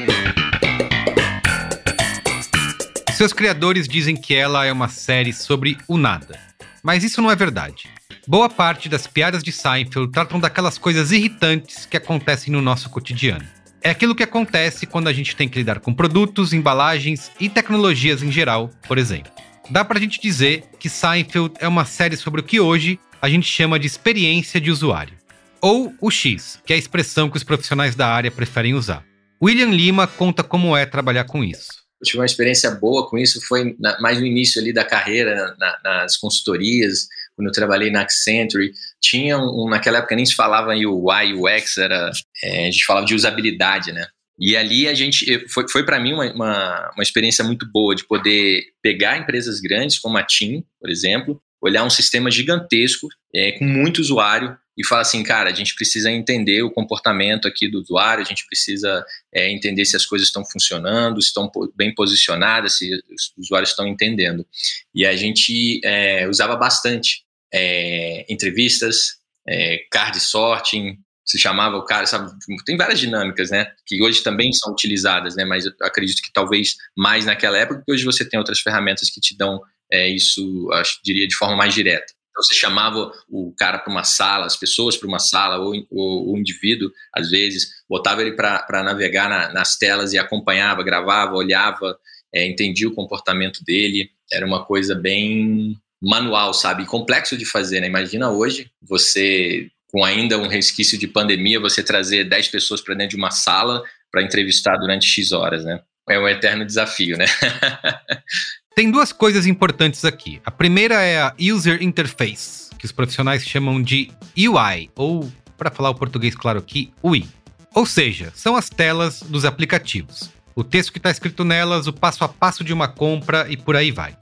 Seus 3.14 3.32
criadores 3.32 3.86
dizem 3.86 4.16
que 4.16 4.34
ela 4.34 4.66
é 4.66 4.72
uma 4.72 4.88
série 4.88 5.32
sobre 5.32 5.78
o 5.86 5.96
nada. 5.96 6.36
Mas 6.82 7.04
isso 7.04 7.22
não 7.22 7.30
é 7.30 7.36
verdade. 7.36 7.88
Boa 8.26 8.50
parte 8.50 8.88
das 8.88 9.06
piadas 9.06 9.40
de 9.40 9.52
Seinfeld 9.52 10.10
tratam 10.10 10.40
daquelas 10.40 10.78
coisas 10.78 11.12
irritantes 11.12 11.86
que 11.86 11.96
acontecem 11.96 12.52
no 12.52 12.60
nosso 12.60 12.90
cotidiano. 12.90 13.46
É 13.80 13.90
aquilo 13.90 14.16
que 14.16 14.24
acontece 14.24 14.84
quando 14.84 15.06
a 15.06 15.12
gente 15.12 15.36
tem 15.36 15.48
que 15.48 15.58
lidar 15.58 15.78
com 15.78 15.94
produtos, 15.94 16.52
embalagens 16.52 17.30
e 17.38 17.48
tecnologias 17.48 18.20
em 18.20 18.32
geral, 18.32 18.68
por 18.88 18.98
exemplo. 18.98 19.30
Dá 19.70 19.84
pra 19.84 20.00
gente 20.00 20.20
dizer 20.20 20.64
que 20.80 20.88
Seinfeld 20.88 21.54
é 21.60 21.68
uma 21.68 21.84
série 21.84 22.16
sobre 22.16 22.40
o 22.40 22.44
que 22.44 22.58
hoje 22.58 22.98
a 23.22 23.28
gente 23.28 23.46
chama 23.46 23.78
de 23.78 23.86
experiência 23.86 24.60
de 24.60 24.72
usuário. 24.72 25.14
Ou 25.60 25.94
o 26.00 26.10
X, 26.10 26.58
que 26.66 26.72
é 26.72 26.76
a 26.76 26.78
expressão 26.80 27.30
que 27.30 27.36
os 27.36 27.44
profissionais 27.44 27.94
da 27.94 28.08
área 28.08 28.32
preferem 28.32 28.74
usar. 28.74 29.04
William 29.40 29.70
Lima 29.70 30.08
conta 30.08 30.42
como 30.42 30.76
é 30.76 30.84
trabalhar 30.84 31.24
com 31.24 31.44
isso 31.44 31.83
eu 32.04 32.06
tive 32.06 32.18
uma 32.18 32.26
experiência 32.26 32.70
boa 32.70 33.08
com 33.08 33.16
isso, 33.16 33.40
foi 33.46 33.74
na, 33.80 33.98
mais 34.00 34.20
no 34.20 34.26
início 34.26 34.60
ali 34.60 34.72
da 34.72 34.84
carreira, 34.84 35.56
na, 35.58 35.78
nas 35.82 36.16
consultorias, 36.18 37.08
quando 37.34 37.48
eu 37.48 37.52
trabalhei 37.52 37.90
na 37.90 38.02
Accenture, 38.02 38.70
tinha 39.00 39.38
um, 39.38 39.68
naquela 39.68 39.98
época 39.98 40.14
nem 40.14 40.26
se 40.26 40.34
falava 40.34 40.74
em 40.76 40.86
UI, 40.86 41.34
UX, 41.34 41.78
era, 41.78 42.10
é, 42.42 42.62
a 42.62 42.70
gente 42.70 42.84
falava 42.84 43.06
de 43.06 43.14
usabilidade, 43.14 43.90
né? 43.92 44.06
E 44.38 44.56
ali 44.56 44.88
a 44.88 44.94
gente, 44.94 45.48
foi, 45.48 45.68
foi 45.68 45.84
para 45.84 45.98
mim 45.98 46.12
uma, 46.12 46.32
uma, 46.32 46.90
uma, 46.94 47.02
experiência 47.02 47.44
muito 47.44 47.70
boa 47.70 47.94
de 47.94 48.04
poder 48.04 48.64
pegar 48.82 49.16
empresas 49.16 49.60
grandes 49.60 49.98
como 49.98 50.18
a 50.18 50.24
TIM, 50.24 50.64
por 50.80 50.90
exemplo, 50.90 51.40
olhar 51.62 51.84
um 51.84 51.90
sistema 51.90 52.30
gigantesco, 52.30 53.08
é, 53.34 53.52
com 53.52 53.64
muito 53.64 54.00
usuário, 54.00 54.56
e 54.76 54.84
fala 54.84 55.02
assim, 55.02 55.22
cara, 55.22 55.50
a 55.50 55.54
gente 55.54 55.74
precisa 55.74 56.10
entender 56.10 56.62
o 56.62 56.70
comportamento 56.70 57.46
aqui 57.46 57.68
do 57.68 57.80
usuário, 57.80 58.22
a 58.22 58.26
gente 58.26 58.44
precisa 58.46 59.04
é, 59.32 59.50
entender 59.50 59.84
se 59.84 59.96
as 59.96 60.04
coisas 60.04 60.28
estão 60.28 60.44
funcionando, 60.44 61.20
se 61.22 61.28
estão 61.28 61.50
bem 61.76 61.94
posicionadas, 61.94 62.78
se 62.78 62.92
os 62.94 63.32
usuários 63.38 63.70
estão 63.70 63.86
entendendo. 63.86 64.46
E 64.94 65.06
a 65.06 65.14
gente 65.14 65.80
é, 65.84 66.28
usava 66.28 66.56
bastante 66.56 67.22
é, 67.52 68.24
entrevistas, 68.28 69.18
é, 69.48 69.78
card 69.90 70.18
sorting, 70.18 70.98
se 71.24 71.38
chamava 71.38 71.76
o 71.76 71.84
cara, 71.84 72.06
sabe, 72.06 72.30
tem 72.66 72.76
várias 72.76 73.00
dinâmicas, 73.00 73.50
né, 73.50 73.66
que 73.86 74.02
hoje 74.02 74.22
também 74.22 74.52
são 74.52 74.72
utilizadas, 74.72 75.34
né, 75.36 75.44
mas 75.44 75.64
eu 75.64 75.72
acredito 75.80 76.20
que 76.20 76.32
talvez 76.32 76.74
mais 76.96 77.24
naquela 77.24 77.56
época, 77.56 77.78
porque 77.78 77.92
hoje 77.92 78.04
você 78.04 78.28
tem 78.28 78.38
outras 78.38 78.60
ferramentas 78.60 79.08
que 79.08 79.20
te 79.20 79.36
dão 79.36 79.60
é, 79.90 80.08
isso, 80.08 80.70
acho, 80.72 81.00
diria, 81.02 81.26
de 81.26 81.36
forma 81.36 81.56
mais 81.56 81.72
direta. 81.72 82.12
Então, 82.34 82.42
você 82.42 82.54
chamava 82.56 83.12
o 83.28 83.54
cara 83.56 83.78
para 83.78 83.92
uma 83.92 84.02
sala, 84.02 84.44
as 84.44 84.56
pessoas 84.56 84.96
para 84.96 85.06
uma 85.06 85.20
sala, 85.20 85.58
ou, 85.58 85.72
ou, 85.88 86.34
o 86.34 86.36
indivíduo, 86.36 86.90
às 87.14 87.30
vezes, 87.30 87.68
botava 87.88 88.22
ele 88.22 88.32
para 88.32 88.82
navegar 88.82 89.28
na, 89.28 89.52
nas 89.52 89.76
telas 89.76 90.12
e 90.12 90.18
acompanhava, 90.18 90.82
gravava, 90.82 91.36
olhava, 91.36 91.96
é, 92.34 92.44
entendia 92.44 92.88
o 92.88 92.94
comportamento 92.94 93.62
dele. 93.64 94.10
Era 94.32 94.44
uma 94.44 94.64
coisa 94.64 94.96
bem 94.96 95.76
manual, 96.02 96.52
sabe? 96.52 96.84
complexo 96.86 97.36
de 97.36 97.46
fazer, 97.46 97.80
né? 97.80 97.86
Imagina 97.86 98.28
hoje 98.28 98.68
você, 98.82 99.68
com 99.86 100.04
ainda 100.04 100.36
um 100.36 100.48
resquício 100.48 100.98
de 100.98 101.06
pandemia, 101.06 101.60
você 101.60 101.84
trazer 101.84 102.24
10 102.24 102.48
pessoas 102.48 102.80
para 102.80 102.96
dentro 102.96 103.10
de 103.10 103.22
uma 103.22 103.30
sala 103.30 103.80
para 104.10 104.22
entrevistar 104.24 104.76
durante 104.76 105.06
X 105.06 105.30
horas, 105.30 105.64
né? 105.64 105.80
É 106.08 106.18
um 106.18 106.28
eterno 106.28 106.66
desafio, 106.66 107.16
né? 107.16 107.26
Tem 108.74 108.90
duas 108.90 109.12
coisas 109.12 109.46
importantes 109.46 110.04
aqui. 110.04 110.40
A 110.44 110.50
primeira 110.50 111.00
é 111.00 111.22
a 111.22 111.32
User 111.40 111.80
Interface, 111.80 112.70
que 112.76 112.84
os 112.84 112.90
profissionais 112.90 113.46
chamam 113.46 113.80
de 113.80 114.10
UI, 114.36 114.90
ou, 114.96 115.30
para 115.56 115.70
falar 115.70 115.90
o 115.90 115.94
português 115.94 116.34
claro 116.34 116.58
aqui, 116.58 116.92
UI. 117.00 117.24
Ou 117.72 117.86
seja, 117.86 118.32
são 118.34 118.56
as 118.56 118.68
telas 118.68 119.22
dos 119.22 119.44
aplicativos. 119.44 120.28
O 120.56 120.64
texto 120.64 120.90
que 120.90 120.98
está 120.98 121.08
escrito 121.08 121.44
nelas, 121.44 121.86
o 121.86 121.92
passo 121.92 122.24
a 122.24 122.28
passo 122.28 122.64
de 122.64 122.72
uma 122.72 122.88
compra 122.88 123.46
e 123.48 123.56
por 123.56 123.76
aí 123.76 123.92
vai. 123.92 124.16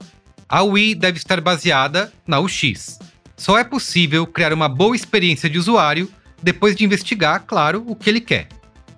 A 0.47 0.61
UI 0.61 0.93
deve 0.93 1.17
estar 1.17 1.41
baseada 1.41 2.13
na 2.27 2.39
UX. 2.39 2.99
Só 3.35 3.57
é 3.57 3.63
possível 3.63 4.27
criar 4.27 4.53
uma 4.53 4.69
boa 4.69 4.95
experiência 4.95 5.49
de 5.49 5.57
usuário 5.57 6.07
depois 6.43 6.75
de 6.75 6.85
investigar, 6.85 7.43
claro, 7.47 7.83
o 7.87 7.95
que 7.95 8.07
ele 8.07 8.21
quer. 8.21 8.47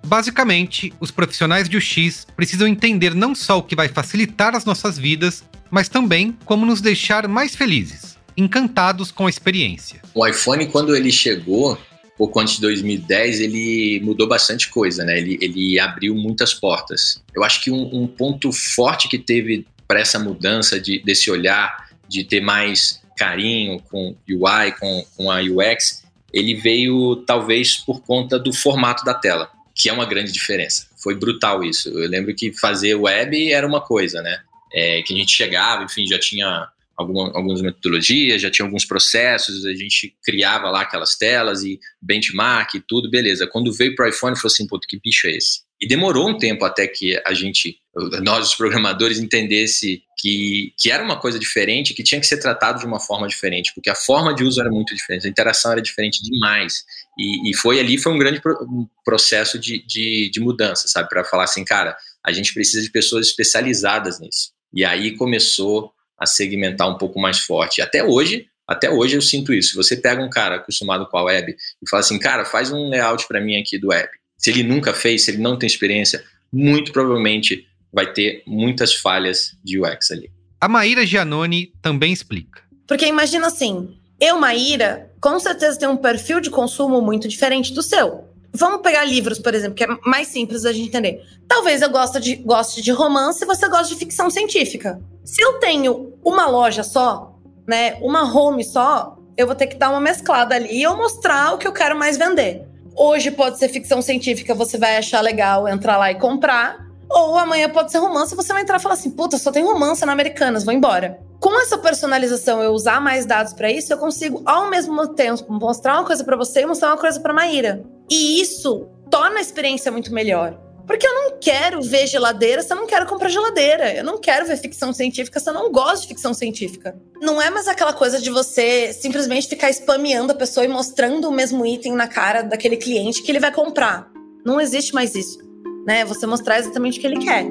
Basicamente, 0.06 0.92
os 1.00 1.10
profissionais 1.10 1.68
de 1.68 1.76
UX 1.76 2.26
precisam 2.36 2.68
entender 2.68 3.12
não 3.12 3.34
só 3.34 3.58
o 3.58 3.62
que 3.62 3.74
vai 3.74 3.88
facilitar 3.88 4.54
as 4.54 4.64
nossas 4.64 4.96
vidas, 4.96 5.42
mas 5.68 5.88
também 5.88 6.36
como 6.44 6.64
nos 6.64 6.80
deixar 6.80 7.26
mais 7.26 7.56
felizes, 7.56 8.16
encantados 8.36 9.10
com 9.10 9.26
a 9.26 9.30
experiência. 9.30 10.00
O 10.14 10.24
iPhone, 10.24 10.64
quando 10.68 10.94
ele 10.94 11.10
chegou, 11.10 11.76
pouco 12.16 12.38
antes 12.38 12.54
de 12.54 12.60
2010, 12.60 13.40
ele 13.40 14.00
mudou 14.04 14.28
bastante 14.28 14.68
coisa, 14.68 15.04
né? 15.04 15.18
Ele, 15.18 15.38
ele 15.40 15.80
abriu 15.80 16.14
muitas 16.14 16.54
portas. 16.54 17.20
Eu 17.34 17.42
acho 17.42 17.60
que 17.64 17.72
um, 17.72 18.02
um 18.02 18.06
ponto 18.06 18.52
forte 18.52 19.08
que 19.08 19.18
teve 19.18 19.66
para 19.88 19.98
essa 19.98 20.20
mudança 20.20 20.80
de, 20.80 21.02
desse 21.02 21.28
olhar, 21.32 21.88
de 22.08 22.22
ter 22.22 22.40
mais 22.40 23.02
carinho 23.18 23.80
com 23.90 24.14
UI, 24.28 24.70
com, 24.78 25.04
com 25.16 25.30
a 25.32 25.40
UX, 25.40 26.04
ele 26.32 26.54
veio 26.54 27.16
talvez 27.26 27.76
por 27.76 28.02
conta 28.02 28.38
do 28.38 28.52
formato 28.52 29.04
da 29.04 29.14
tela, 29.14 29.50
que 29.76 29.90
é 29.90 29.92
uma 29.92 30.06
grande 30.06 30.32
diferença. 30.32 30.88
Foi 30.96 31.14
brutal 31.14 31.62
isso. 31.62 31.90
Eu 31.90 32.08
lembro 32.08 32.34
que 32.34 32.52
fazer 32.54 32.94
web 32.94 33.52
era 33.52 33.66
uma 33.66 33.80
coisa, 33.80 34.22
né? 34.22 34.40
É, 34.72 35.02
que 35.02 35.12
a 35.12 35.16
gente 35.16 35.30
chegava, 35.30 35.84
enfim, 35.84 36.06
já 36.06 36.18
tinha 36.18 36.66
alguma, 36.96 37.26
algumas 37.36 37.60
metodologias, 37.60 38.40
já 38.40 38.50
tinha 38.50 38.64
alguns 38.64 38.84
processos, 38.84 39.66
a 39.66 39.74
gente 39.74 40.16
criava 40.24 40.70
lá 40.70 40.80
aquelas 40.80 41.16
telas 41.16 41.62
e 41.62 41.78
benchmark 42.00 42.74
e 42.74 42.80
tudo, 42.80 43.10
beleza. 43.10 43.46
Quando 43.46 43.72
veio 43.72 43.94
para 43.94 44.06
o 44.06 44.08
iPhone, 44.08 44.34
falou 44.36 44.52
assim, 44.52 44.66
puto, 44.66 44.88
que 44.88 44.98
bicho 44.98 45.26
é 45.26 45.36
esse? 45.36 45.66
E 45.78 45.86
demorou 45.86 46.30
um 46.30 46.38
tempo 46.38 46.64
até 46.64 46.88
que 46.88 47.20
a 47.26 47.34
gente, 47.34 47.76
nós 48.22 48.48
os 48.48 48.54
programadores, 48.54 49.18
entendesse 49.18 50.02
que, 50.18 50.72
que 50.78 50.90
era 50.90 51.04
uma 51.04 51.20
coisa 51.20 51.38
diferente, 51.38 51.92
que 51.92 52.02
tinha 52.02 52.18
que 52.18 52.26
ser 52.26 52.38
tratado 52.38 52.80
de 52.80 52.86
uma 52.86 52.98
forma 52.98 53.28
diferente, 53.28 53.72
porque 53.74 53.90
a 53.90 53.94
forma 53.94 54.34
de 54.34 54.42
uso 54.42 54.58
era 54.58 54.70
muito 54.70 54.94
diferente, 54.94 55.26
a 55.26 55.30
interação 55.30 55.72
era 55.72 55.82
diferente 55.82 56.22
demais. 56.22 56.82
E, 57.16 57.50
e 57.50 57.56
foi 57.56 57.80
ali, 57.80 57.98
foi 57.98 58.12
um 58.12 58.18
grande 58.18 58.40
pro, 58.40 58.52
um 58.64 58.86
processo 59.04 59.58
de, 59.58 59.84
de, 59.86 60.30
de 60.30 60.40
mudança, 60.40 60.86
sabe? 60.88 61.08
Para 61.08 61.24
falar 61.24 61.44
assim, 61.44 61.64
cara, 61.64 61.96
a 62.24 62.32
gente 62.32 62.52
precisa 62.52 62.82
de 62.82 62.90
pessoas 62.90 63.28
especializadas 63.28 64.20
nisso. 64.20 64.50
E 64.72 64.84
aí 64.84 65.16
começou 65.16 65.92
a 66.18 66.26
segmentar 66.26 66.88
um 66.88 66.98
pouco 66.98 67.20
mais 67.20 67.40
forte. 67.40 67.80
Até 67.80 68.04
hoje, 68.04 68.46
até 68.66 68.90
hoje 68.90 69.16
eu 69.16 69.22
sinto 69.22 69.54
isso. 69.54 69.76
Você 69.76 69.96
pega 69.96 70.22
um 70.22 70.28
cara 70.28 70.56
acostumado 70.56 71.06
com 71.06 71.16
a 71.16 71.24
web 71.24 71.52
e 71.52 71.88
fala 71.88 72.00
assim, 72.00 72.18
cara, 72.18 72.44
faz 72.44 72.72
um 72.72 72.88
layout 72.88 73.26
para 73.28 73.40
mim 73.40 73.60
aqui 73.60 73.78
do 73.78 73.88
web. 73.88 74.08
Se 74.36 74.50
ele 74.50 74.62
nunca 74.62 74.92
fez, 74.92 75.24
se 75.24 75.30
ele 75.30 75.38
não 75.38 75.58
tem 75.58 75.66
experiência, 75.66 76.22
muito 76.52 76.92
provavelmente 76.92 77.66
vai 77.92 78.12
ter 78.12 78.42
muitas 78.46 78.94
falhas 78.94 79.56
de 79.64 79.78
UX 79.80 80.10
ali. 80.10 80.30
A 80.60 80.68
Maíra 80.68 81.06
Giannone 81.06 81.72
também 81.80 82.12
explica. 82.12 82.62
Porque 82.86 83.06
imagina 83.06 83.46
assim, 83.46 83.96
eu, 84.20 84.38
Maíra, 84.38 85.10
com 85.20 85.38
certeza 85.38 85.78
tenho 85.78 85.92
um 85.92 85.96
perfil 85.96 86.40
de 86.40 86.50
consumo 86.50 87.00
muito 87.02 87.28
diferente 87.28 87.72
do 87.72 87.82
seu. 87.82 88.24
Vamos 88.52 88.80
pegar 88.80 89.04
livros, 89.04 89.38
por 89.38 89.54
exemplo, 89.54 89.74
que 89.74 89.84
é 89.84 89.88
mais 90.06 90.28
simples 90.28 90.62
da 90.62 90.72
gente 90.72 90.88
entender. 90.88 91.22
Talvez 91.46 91.82
eu 91.82 91.90
goste 91.90 92.18
de, 92.18 92.36
goste 92.36 92.80
de 92.80 92.90
romance 92.90 93.44
e 93.44 93.46
você 93.46 93.68
goste 93.68 93.92
de 93.92 93.98
ficção 93.98 94.30
científica. 94.30 94.98
Se 95.22 95.42
eu 95.42 95.58
tenho 95.58 96.14
uma 96.24 96.46
loja 96.46 96.82
só, 96.82 97.36
né, 97.68 97.98
uma 98.00 98.22
home 98.22 98.64
só, 98.64 99.18
eu 99.36 99.46
vou 99.46 99.54
ter 99.54 99.66
que 99.66 99.76
dar 99.76 99.90
uma 99.90 100.00
mesclada 100.00 100.54
ali 100.54 100.82
e 100.82 100.88
mostrar 100.88 101.52
o 101.52 101.58
que 101.58 101.68
eu 101.68 101.72
quero 101.72 101.98
mais 101.98 102.16
vender. 102.16 102.66
Hoje 102.96 103.30
pode 103.30 103.58
ser 103.58 103.68
ficção 103.68 104.00
científica, 104.00 104.54
você 104.54 104.78
vai 104.78 104.96
achar 104.96 105.20
legal 105.20 105.68
entrar 105.68 105.98
lá 105.98 106.10
e 106.10 106.14
comprar. 106.14 106.86
Ou 107.10 107.36
amanhã 107.36 107.68
pode 107.68 107.92
ser 107.92 107.98
romance, 107.98 108.34
você 108.34 108.52
vai 108.52 108.62
entrar 108.62 108.78
e 108.78 108.82
falar 108.82 108.94
assim: 108.94 109.10
puta, 109.10 109.36
só 109.36 109.52
tem 109.52 109.62
romance 109.62 110.04
na 110.06 110.12
Americanas, 110.12 110.64
vou 110.64 110.72
embora. 110.72 111.20
Com 111.40 111.60
essa 111.60 111.78
personalização, 111.78 112.62
eu 112.62 112.72
usar 112.72 113.00
mais 113.00 113.26
dados 113.26 113.52
para 113.52 113.70
isso, 113.70 113.92
eu 113.92 113.98
consigo 113.98 114.42
ao 114.44 114.68
mesmo 114.70 115.08
tempo 115.08 115.52
mostrar 115.52 115.94
uma 115.94 116.06
coisa 116.06 116.24
para 116.24 116.36
você 116.36 116.62
e 116.62 116.66
mostrar 116.66 116.88
uma 116.88 116.98
coisa 116.98 117.20
para 117.20 117.32
Maíra. 117.32 117.84
E 118.10 118.40
isso 118.40 118.88
torna 119.10 119.38
a 119.38 119.42
experiência 119.42 119.92
muito 119.92 120.12
melhor. 120.12 120.58
Porque 120.86 121.06
eu 121.06 121.14
não 121.14 121.38
quero 121.40 121.82
ver 121.82 122.06
geladeira 122.06 122.62
se 122.62 122.72
eu 122.72 122.76
não 122.76 122.86
quero 122.86 123.06
comprar 123.06 123.28
geladeira. 123.28 123.92
Eu 123.92 124.04
não 124.04 124.18
quero 124.18 124.46
ver 124.46 124.56
ficção 124.56 124.92
científica 124.92 125.40
se 125.40 125.50
eu 125.50 125.54
não 125.54 125.72
gosto 125.72 126.02
de 126.02 126.08
ficção 126.08 126.32
científica. 126.32 126.96
Não 127.20 127.42
é 127.42 127.50
mais 127.50 127.66
aquela 127.66 127.92
coisa 127.92 128.20
de 128.20 128.30
você 128.30 128.92
simplesmente 128.92 129.48
ficar 129.48 129.72
spameando 129.72 130.32
a 130.32 130.36
pessoa 130.36 130.64
e 130.64 130.68
mostrando 130.68 131.28
o 131.28 131.32
mesmo 131.32 131.66
item 131.66 131.92
na 131.92 132.06
cara 132.06 132.42
daquele 132.42 132.76
cliente 132.76 133.22
que 133.22 133.32
ele 133.32 133.40
vai 133.40 133.52
comprar. 133.52 134.08
Não 134.44 134.60
existe 134.60 134.94
mais 134.94 135.16
isso. 135.16 135.38
Né? 135.84 136.04
Você 136.04 136.24
mostrar 136.24 136.60
exatamente 136.60 136.98
o 136.98 137.00
que 137.00 137.06
ele 137.06 137.18
quer. 137.18 137.46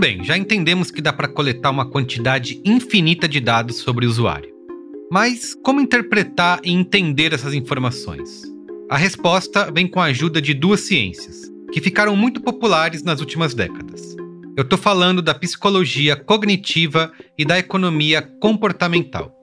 Bem, 0.00 0.24
já 0.24 0.34
entendemos 0.34 0.90
que 0.90 1.02
dá 1.02 1.12
para 1.12 1.28
coletar 1.28 1.68
uma 1.68 1.84
quantidade 1.84 2.58
infinita 2.64 3.28
de 3.28 3.38
dados 3.38 3.76
sobre 3.76 4.06
o 4.06 4.08
usuário. 4.08 4.50
Mas 5.12 5.54
como 5.62 5.80
interpretar 5.80 6.58
e 6.64 6.72
entender 6.72 7.34
essas 7.34 7.52
informações? 7.52 8.42
A 8.88 8.96
resposta 8.96 9.70
vem 9.70 9.86
com 9.86 10.00
a 10.00 10.06
ajuda 10.06 10.40
de 10.40 10.54
duas 10.54 10.80
ciências, 10.80 11.42
que 11.70 11.82
ficaram 11.82 12.16
muito 12.16 12.40
populares 12.40 13.02
nas 13.02 13.20
últimas 13.20 13.52
décadas. 13.52 14.16
Eu 14.56 14.62
estou 14.62 14.78
falando 14.78 15.20
da 15.20 15.34
psicologia 15.34 16.16
cognitiva 16.16 17.12
e 17.36 17.44
da 17.44 17.58
economia 17.58 18.22
comportamental. 18.40 19.36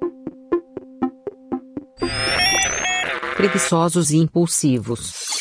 Preguiçosos 3.36 4.10
e 4.10 4.18
impulsivos. 4.18 5.37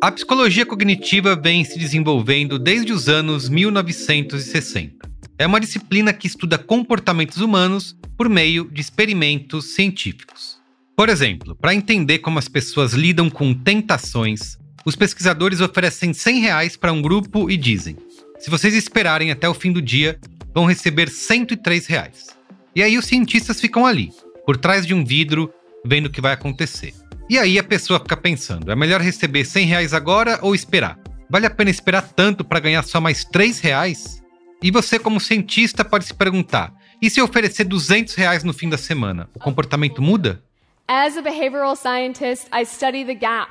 A 0.00 0.12
psicologia 0.12 0.64
cognitiva 0.64 1.34
vem 1.34 1.64
se 1.64 1.76
desenvolvendo 1.76 2.56
desde 2.56 2.92
os 2.92 3.08
anos 3.08 3.48
1960. 3.48 5.10
É 5.36 5.44
uma 5.44 5.58
disciplina 5.58 6.12
que 6.12 6.28
estuda 6.28 6.56
comportamentos 6.56 7.38
humanos 7.38 7.96
por 8.16 8.28
meio 8.28 8.70
de 8.70 8.80
experimentos 8.80 9.74
científicos. 9.74 10.60
Por 10.96 11.08
exemplo, 11.08 11.56
para 11.56 11.74
entender 11.74 12.20
como 12.20 12.38
as 12.38 12.46
pessoas 12.46 12.92
lidam 12.92 13.28
com 13.28 13.52
tentações, 13.52 14.56
os 14.84 14.94
pesquisadores 14.94 15.60
oferecem 15.60 16.12
100 16.12 16.40
reais 16.42 16.76
para 16.76 16.92
um 16.92 17.02
grupo 17.02 17.50
e 17.50 17.56
dizem: 17.56 17.96
se 18.38 18.50
vocês 18.50 18.74
esperarem 18.74 19.32
até 19.32 19.48
o 19.48 19.54
fim 19.54 19.72
do 19.72 19.82
dia, 19.82 20.16
vão 20.54 20.64
receber 20.64 21.08
103 21.08 21.86
reais. 21.88 22.28
E 22.72 22.84
aí 22.84 22.96
os 22.96 23.04
cientistas 23.04 23.60
ficam 23.60 23.84
ali, 23.84 24.12
por 24.46 24.56
trás 24.56 24.86
de 24.86 24.94
um 24.94 25.04
vidro, 25.04 25.52
vendo 25.84 26.06
o 26.06 26.10
que 26.10 26.20
vai 26.20 26.34
acontecer. 26.34 26.94
E 27.28 27.38
aí 27.38 27.58
a 27.58 27.62
pessoa 27.62 28.00
fica 28.00 28.16
pensando: 28.16 28.72
é 28.72 28.76
melhor 28.76 29.00
receber 29.00 29.44
100 29.44 29.66
reais 29.66 29.92
agora 29.92 30.38
ou 30.42 30.54
esperar? 30.54 30.98
Vale 31.28 31.46
a 31.46 31.50
pena 31.50 31.70
esperar 31.70 32.02
tanto 32.02 32.42
para 32.42 32.58
ganhar 32.58 32.82
só 32.82 33.00
mais 33.00 33.24
3 33.24 33.60
reais? 33.60 34.22
E 34.62 34.70
você, 34.70 34.98
como 34.98 35.20
cientista, 35.20 35.84
pode 35.84 36.06
se 36.06 36.14
perguntar: 36.14 36.72
e 37.02 37.10
se 37.10 37.20
oferecer 37.20 37.64
200 37.64 38.14
reais 38.14 38.42
no 38.42 38.52
fim 38.52 38.68
da 38.68 38.78
semana? 38.78 39.28
O 39.34 39.38
comportamento 39.38 40.00
muda? 40.00 40.42
As 40.86 41.18
a 41.18 41.22
behavioral 41.22 41.76
scientist, 41.76 42.48
I 42.50 42.64
study 42.64 43.04
the 43.04 43.14
gap 43.14 43.50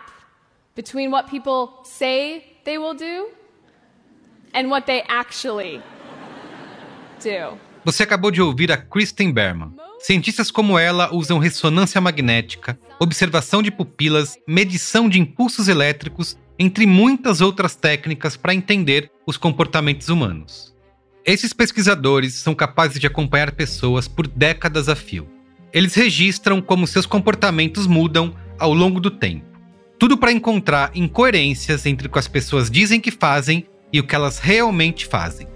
between 0.75 1.11
what 1.11 1.29
people 1.29 1.83
say 1.83 2.57
they 2.65 2.79
will 2.79 2.95
do 2.95 3.29
and 4.55 4.69
what 4.69 4.87
they 4.87 5.03
actually 5.07 5.81
do. 7.21 7.59
Você 7.85 8.03
acabou 8.03 8.31
de 8.31 8.41
ouvir 8.41 8.71
a 8.71 8.77
Kristen 8.77 9.31
Berman. 9.31 9.71
Cientistas 9.99 10.51
como 10.51 10.77
ela 10.77 11.13
usam 11.13 11.39
ressonância 11.39 11.99
magnética, 11.99 12.79
observação 12.99 13.63
de 13.63 13.71
pupilas, 13.71 14.37
medição 14.47 15.09
de 15.09 15.19
impulsos 15.19 15.67
elétricos, 15.67 16.37
entre 16.59 16.85
muitas 16.85 17.41
outras 17.41 17.75
técnicas 17.75 18.37
para 18.37 18.53
entender 18.53 19.11
os 19.25 19.37
comportamentos 19.37 20.09
humanos. 20.09 20.75
Esses 21.25 21.51
pesquisadores 21.51 22.35
são 22.35 22.55
capazes 22.55 22.99
de 22.99 23.07
acompanhar 23.07 23.51
pessoas 23.51 24.07
por 24.07 24.27
décadas 24.27 24.87
a 24.87 24.95
fio. 24.95 25.27
Eles 25.73 25.93
registram 25.93 26.61
como 26.61 26.87
seus 26.87 27.05
comportamentos 27.05 27.85
mudam 27.85 28.33
ao 28.57 28.73
longo 28.73 28.99
do 28.99 29.11
tempo. 29.11 29.45
Tudo 29.99 30.17
para 30.17 30.31
encontrar 30.31 30.91
incoerências 30.95 31.85
entre 31.85 32.07
o 32.07 32.09
que 32.09 32.19
as 32.19 32.27
pessoas 32.27 32.69
dizem 32.69 33.01
que 33.01 33.11
fazem 33.11 33.65
e 33.91 33.99
o 33.99 34.05
que 34.05 34.15
elas 34.15 34.39
realmente 34.39 35.05
fazem. 35.05 35.47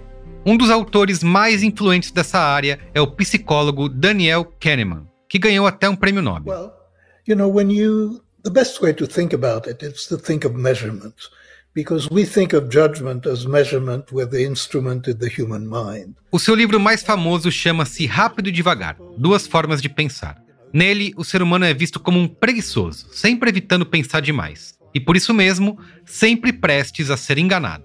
Um 0.44 0.56
dos 0.56 0.70
autores 0.70 1.22
mais 1.22 1.62
influentes 1.62 2.10
dessa 2.10 2.40
área 2.40 2.80
é 2.92 3.00
o 3.00 3.06
psicólogo 3.06 3.88
Daniel 3.88 4.44
Kahneman, 4.58 5.06
que 5.28 5.38
ganhou 5.38 5.68
até 5.68 5.88
um 5.88 5.94
prêmio 5.94 6.20
Nobel. 6.20 6.52
Well, 6.52 6.72
you 7.28 7.36
know, 7.36 7.48
when 7.48 7.70
you 7.70 8.20
the 8.42 8.50
best 8.50 8.82
way 8.82 8.92
to 8.92 9.06
think 9.06 9.32
about 9.32 9.70
it 9.70 9.84
is 9.84 10.04
to 10.06 10.18
think 10.18 10.44
of 10.44 10.56
measurements 10.56 11.30
because 11.74 12.08
we 12.10 12.26
think 12.26 12.56
of 12.56 12.66
judgment 12.76 13.24
as 13.24 13.46
measurement 13.46 14.06
with 14.12 14.30
the 14.30 14.42
instrument 14.42 15.08
in 15.08 15.16
the 15.18 15.28
human 15.28 15.64
mind. 15.64 16.16
O 16.32 16.40
seu 16.40 16.56
livro 16.56 16.80
mais 16.80 17.04
famoso 17.04 17.48
chama-se 17.52 18.06
Rápido 18.06 18.48
e 18.48 18.52
Devagar: 18.52 18.96
Duas 19.16 19.46
Formas 19.46 19.80
de 19.80 19.88
Pensar. 19.88 20.42
Nele, 20.72 21.14
o 21.16 21.24
ser 21.24 21.40
humano 21.40 21.66
é 21.66 21.72
visto 21.72 22.00
como 22.00 22.18
um 22.18 22.26
preguiçoso, 22.26 23.06
sempre 23.12 23.48
evitando 23.48 23.86
pensar 23.86 24.20
demais, 24.20 24.74
e 24.92 24.98
por 24.98 25.16
isso 25.16 25.32
mesmo, 25.32 25.78
sempre 26.04 26.52
prestes 26.52 27.10
a 27.10 27.16
ser 27.16 27.38
enganado. 27.38 27.84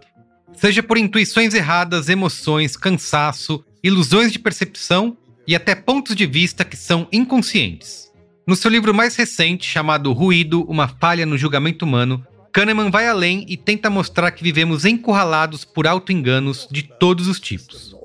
Seja 0.58 0.82
por 0.82 0.98
intuições 0.98 1.54
erradas, 1.54 2.10
emoções, 2.10 2.76
cansaço, 2.76 3.64
ilusões 3.84 4.32
de 4.32 4.40
percepção 4.40 5.16
e 5.46 5.56
até 5.56 5.76
pontos 5.76 6.16
de 6.16 6.26
vista 6.26 6.66
que 6.66 6.76
são 6.76 7.08
inconscientes. 7.12 8.12
No 8.46 8.56
seu 8.56 8.72
livro 8.72 8.94
mais 8.94 9.16
recente, 9.16 9.70
chamado 9.70 10.12
Ruído 10.14 10.64
Uma 10.64 10.88
Falha 10.88 11.26
no 11.26 11.38
Julgamento 11.38 11.86
Humano, 11.86 12.26
Kahneman 12.52 12.90
vai 12.90 13.08
além 13.08 13.46
e 13.48 13.56
tenta 13.56 13.88
mostrar 13.88 14.32
que 14.32 14.44
vivemos 14.44 14.84
encurralados 14.84 15.64
por 15.64 15.86
auto-enganos 15.86 16.68
de 16.72 16.82
todos 16.82 17.28
os 17.28 17.40
tipos. 17.40 17.96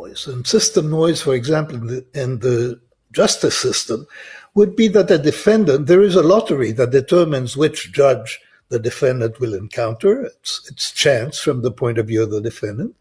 System 0.44 0.84
noise, 0.84 1.22
for 1.22 1.34
example, 1.34 1.78
in 2.14 2.36
the 2.36 2.76
justice 3.16 3.56
system, 3.56 4.04
would 4.54 4.76
be 4.76 4.90
that 4.90 5.10
a 5.10 5.16
defendant, 5.16 5.86
there 5.86 6.06
is 6.06 6.16
a 6.16 6.20
lottery 6.20 6.74
that 6.74 6.90
determines 6.92 7.56
which 7.56 7.90
judge 7.94 8.38
the 8.72 8.78
defendant 8.78 9.38
will 9.38 9.52
encounter. 9.52 10.22
It's, 10.22 10.66
it's 10.70 10.92
chance 10.92 11.38
from 11.38 11.60
the 11.60 11.70
point 11.70 11.98
of 11.98 12.06
view 12.06 12.22
of 12.22 12.30
the 12.30 12.40
defendant. 12.40 12.96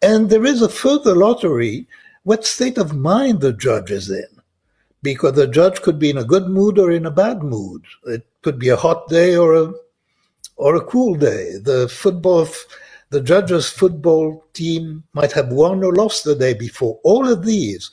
And 0.00 0.30
there 0.30 0.44
is 0.44 0.62
a 0.62 0.68
further 0.68 1.16
lottery 1.16 1.88
what 2.22 2.46
state 2.46 2.78
of 2.78 2.94
mind 2.94 3.40
the 3.40 3.52
judge 3.52 3.90
is 3.90 4.08
in. 4.10 4.28
Because 5.02 5.32
the 5.32 5.48
judge 5.48 5.82
could 5.82 5.98
be 5.98 6.10
in 6.10 6.18
a 6.18 6.24
good 6.24 6.46
mood 6.46 6.78
or 6.78 6.92
in 6.92 7.04
a 7.04 7.10
bad 7.10 7.42
mood. 7.42 7.82
It 8.06 8.26
could 8.42 8.60
be 8.60 8.68
a 8.68 8.76
hot 8.76 9.08
day 9.08 9.36
or 9.36 9.54
a 9.54 9.72
or 10.56 10.76
a 10.76 10.84
cool 10.84 11.16
day. 11.16 11.58
The 11.62 11.88
football, 11.88 12.48
the 13.10 13.20
judges' 13.20 13.68
football 13.68 14.44
team 14.52 15.02
might 15.14 15.32
have 15.32 15.48
won 15.48 15.82
or 15.82 15.94
lost 15.94 16.24
the 16.24 16.36
day 16.36 16.54
before. 16.54 17.00
All 17.02 17.28
of 17.28 17.44
these 17.44 17.90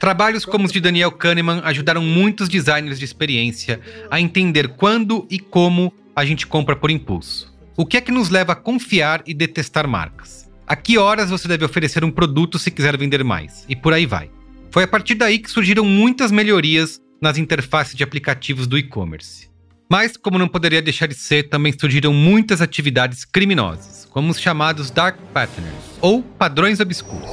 Trabalhos 0.00 0.44
como 0.44 0.66
os 0.66 0.72
de 0.72 0.80
Daniel 0.80 1.12
Kahneman 1.12 1.60
ajudaram 1.62 2.02
muitos 2.02 2.48
designers 2.48 2.98
de 2.98 3.04
experiência 3.04 3.80
a 4.10 4.20
entender 4.20 4.70
quando 4.70 5.24
e 5.30 5.38
como 5.38 5.92
a 6.16 6.24
gente 6.24 6.44
compra 6.44 6.74
por 6.74 6.90
impulso. 6.90 7.56
O 7.76 7.86
que 7.86 7.96
é 7.96 8.00
que 8.00 8.10
nos 8.10 8.30
leva 8.30 8.52
a 8.52 8.56
confiar 8.56 9.22
e 9.24 9.32
detestar 9.32 9.86
marcas? 9.86 10.50
A 10.66 10.74
que 10.74 10.98
horas 10.98 11.30
você 11.30 11.46
deve 11.46 11.64
oferecer 11.64 12.02
um 12.02 12.10
produto 12.10 12.58
se 12.58 12.72
quiser 12.72 12.96
vender 12.98 13.22
mais? 13.22 13.64
E 13.68 13.76
por 13.76 13.92
aí 13.92 14.04
vai. 14.04 14.28
Foi 14.72 14.82
a 14.82 14.88
partir 14.88 15.14
daí 15.14 15.38
que 15.38 15.48
surgiram 15.48 15.84
muitas 15.84 16.32
melhorias 16.32 17.00
nas 17.22 17.38
interfaces 17.38 17.94
de 17.94 18.02
aplicativos 18.02 18.66
do 18.66 18.76
e-commerce. 18.76 19.47
Mas, 19.88 20.18
como 20.18 20.38
não 20.38 20.46
poderia 20.46 20.82
deixar 20.82 21.06
de 21.06 21.14
ser, 21.14 21.44
também 21.44 21.72
surgiram 21.72 22.12
muitas 22.12 22.60
atividades 22.60 23.24
criminosas, 23.24 24.06
como 24.10 24.30
os 24.30 24.38
chamados 24.38 24.90
Dark 24.90 25.16
Patterns, 25.32 25.72
ou 26.02 26.22
padrões 26.22 26.78
obscuros. 26.78 27.30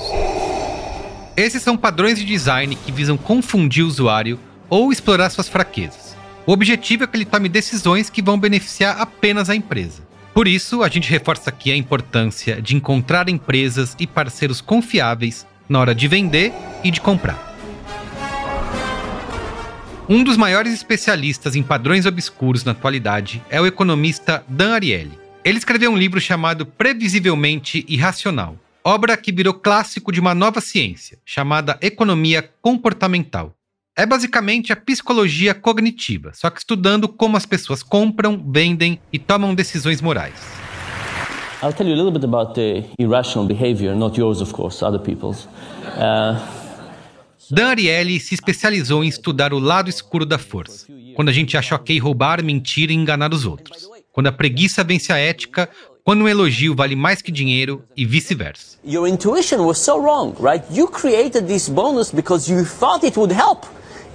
Esses 1.35 1.61
são 1.61 1.75
padrões 1.75 2.17
de 2.17 2.23
design 2.23 2.73
que 2.77 2.93
visam 2.93 3.17
confundir 3.17 3.83
o 3.83 3.87
usuário 3.87 4.39
ou 4.69 4.89
explorar 4.89 5.29
suas 5.29 5.49
fraquezas. 5.49 6.15
O 6.45 6.53
objetivo 6.53 7.03
é 7.03 7.07
que 7.07 7.17
ele 7.17 7.25
tome 7.25 7.49
decisões 7.49 8.09
que 8.09 8.21
vão 8.21 8.39
beneficiar 8.39 9.01
apenas 9.01 9.49
a 9.49 9.55
empresa. 9.55 10.01
Por 10.33 10.47
isso, 10.47 10.81
a 10.81 10.87
gente 10.87 11.09
reforça 11.09 11.49
aqui 11.49 11.73
a 11.73 11.75
importância 11.75 12.61
de 12.61 12.73
encontrar 12.73 13.27
empresas 13.27 13.97
e 13.99 14.07
parceiros 14.07 14.61
confiáveis 14.61 15.45
na 15.67 15.79
hora 15.79 15.93
de 15.93 16.07
vender 16.07 16.53
e 16.85 16.91
de 16.91 17.01
comprar. 17.01 17.54
Um 20.07 20.23
dos 20.23 20.37
maiores 20.37 20.71
especialistas 20.71 21.55
em 21.55 21.63
padrões 21.63 22.05
obscuros 22.05 22.63
na 22.63 22.73
atualidade 22.73 23.41
é 23.49 23.59
o 23.59 23.65
economista 23.65 24.43
Dan 24.47 24.75
Ariely. 24.75 25.17
Ele 25.43 25.57
escreveu 25.57 25.89
um 25.89 25.97
livro 25.97 26.21
chamado 26.21 26.63
Previsivelmente 26.63 27.83
Irracional, 27.89 28.55
obra 28.83 29.17
que 29.17 29.31
virou 29.31 29.55
clássico 29.55 30.11
de 30.11 30.19
uma 30.19 30.35
nova 30.35 30.61
ciência, 30.61 31.17
chamada 31.25 31.79
economia 31.81 32.47
comportamental. 32.61 33.55
É 33.97 34.05
basicamente 34.05 34.71
a 34.71 34.75
psicologia 34.75 35.55
cognitiva, 35.55 36.31
só 36.35 36.51
que 36.51 36.59
estudando 36.59 37.07
como 37.07 37.35
as 37.35 37.47
pessoas 37.47 37.81
compram, 37.81 38.45
vendem 38.47 38.99
e 39.11 39.17
tomam 39.17 39.55
decisões 39.55 40.01
morais. 40.01 40.35
I'll 41.63 41.73
tell 41.73 41.87
you 41.87 41.93
a 41.93 41.97
little 41.97 42.11
bit 42.11 42.23
about 42.23 42.53
the 42.53 42.83
irrational 42.99 43.47
behavior, 43.47 43.95
not 43.95 44.19
yours, 44.19 44.39
of 44.39 44.53
course, 44.53 44.85
other 44.85 44.99
people's. 44.99 45.47
Uh... 45.97 46.64
Dan 47.51 47.67
Ariely 47.67 48.19
se 48.19 48.33
especializou 48.33 49.03
em 49.03 49.07
estudar 49.07 49.53
o 49.53 49.59
lado 49.59 49.89
escuro 49.89 50.25
da 50.25 50.37
força, 50.37 50.87
quando 51.15 51.29
a 51.29 51.31
gente 51.31 51.55
acha 51.55 51.75
ok 51.75 51.97
roubar, 51.99 52.43
mentir 52.43 52.89
e 52.89 52.93
enganar 52.93 53.33
os 53.33 53.45
outros, 53.45 53.87
quando 54.11 54.27
a 54.27 54.31
preguiça 54.31 54.83
vence 54.83 55.13
a 55.13 55.17
ética, 55.17 55.69
quando 56.03 56.21
um 56.21 56.27
elogio 56.27 56.75
vale 56.75 56.95
mais 56.95 57.21
que 57.21 57.31
dinheiro 57.31 57.83
e 57.95 58.05
vice-versa. 58.05 58.77
Your 58.83 59.07
intuition 59.07 59.65
was 59.65 59.77
so 59.77 59.97
wrong, 59.97 60.33
right? 60.39 60.63
You 60.71 60.87
created 60.87 61.47
this 61.47 61.69
bonus 61.69 62.11
because 62.11 62.51
you 62.51 62.63
thought 62.63 63.05
it 63.05 63.17
would 63.17 63.33
help. 63.33 63.65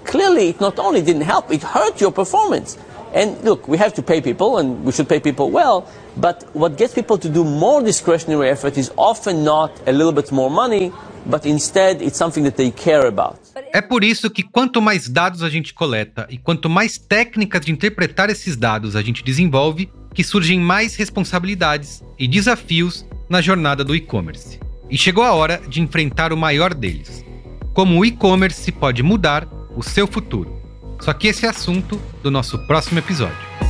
Clearly, 0.04 0.50
it 0.50 0.60
not 0.60 0.78
only 0.78 1.02
didn't 1.02 1.26
help, 1.28 1.52
it 1.52 1.62
hurt 1.62 2.00
your 2.00 2.12
performance. 2.12 2.78
And 3.12 3.36
look, 3.44 3.68
we 3.68 3.76
have 3.78 3.92
to 3.94 4.02
pay 4.02 4.20
people 4.20 4.58
and 4.58 4.84
we 4.84 4.92
should 4.92 5.08
pay 5.08 5.20
people 5.20 5.50
well, 5.50 5.84
but 6.20 6.44
what 6.54 6.76
gets 6.76 6.92
people 6.92 7.18
to 7.18 7.28
do 7.28 7.44
more 7.44 7.82
discretionary 7.82 8.50
effort 8.50 8.78
is 8.78 8.92
often 8.96 9.42
not 9.42 9.72
a 9.86 9.92
little 9.92 10.12
bit 10.12 10.30
more 10.30 10.50
money, 10.50 10.92
but 11.26 11.46
instead 11.46 12.02
it's 12.02 12.18
something 12.18 12.44
that 12.44 12.56
they 12.56 12.70
care 12.70 13.06
about. 13.06 13.38
É 13.72 13.80
por 13.80 14.04
isso 14.04 14.30
que 14.30 14.42
quanto 14.42 14.82
mais 14.82 15.08
dados 15.08 15.42
a 15.42 15.48
gente 15.48 15.72
coleta 15.72 16.26
e 16.28 16.36
quanto 16.36 16.68
mais 16.68 16.98
técnicas 16.98 17.64
de 17.64 17.72
interpretar 17.72 18.28
esses 18.28 18.56
dados 18.56 18.94
a 18.96 19.02
gente 19.02 19.24
desenvolve, 19.24 19.90
que 20.12 20.22
surgem 20.22 20.60
mais 20.60 20.96
responsabilidades 20.96 22.02
e 22.18 22.28
desafios 22.28 23.06
na 23.28 23.40
jornada 23.40 23.84
do 23.84 23.94
e-commerce. 23.94 24.58
E 24.90 24.98
chegou 24.98 25.24
a 25.24 25.32
hora 25.32 25.62
de 25.68 25.80
enfrentar 25.80 26.32
o 26.32 26.36
maior 26.36 26.74
deles: 26.74 27.24
como 27.72 27.98
o 27.98 28.04
e-commerce 28.04 28.70
pode 28.72 29.02
mudar 29.02 29.48
o 29.74 29.82
seu 29.82 30.06
futuro. 30.06 30.60
Só 31.00 31.14
que 31.14 31.28
esse 31.28 31.46
é 31.46 31.48
assunto 31.48 31.98
do 32.22 32.30
nosso 32.30 32.58
próximo 32.66 32.98
episódio. 32.98 33.69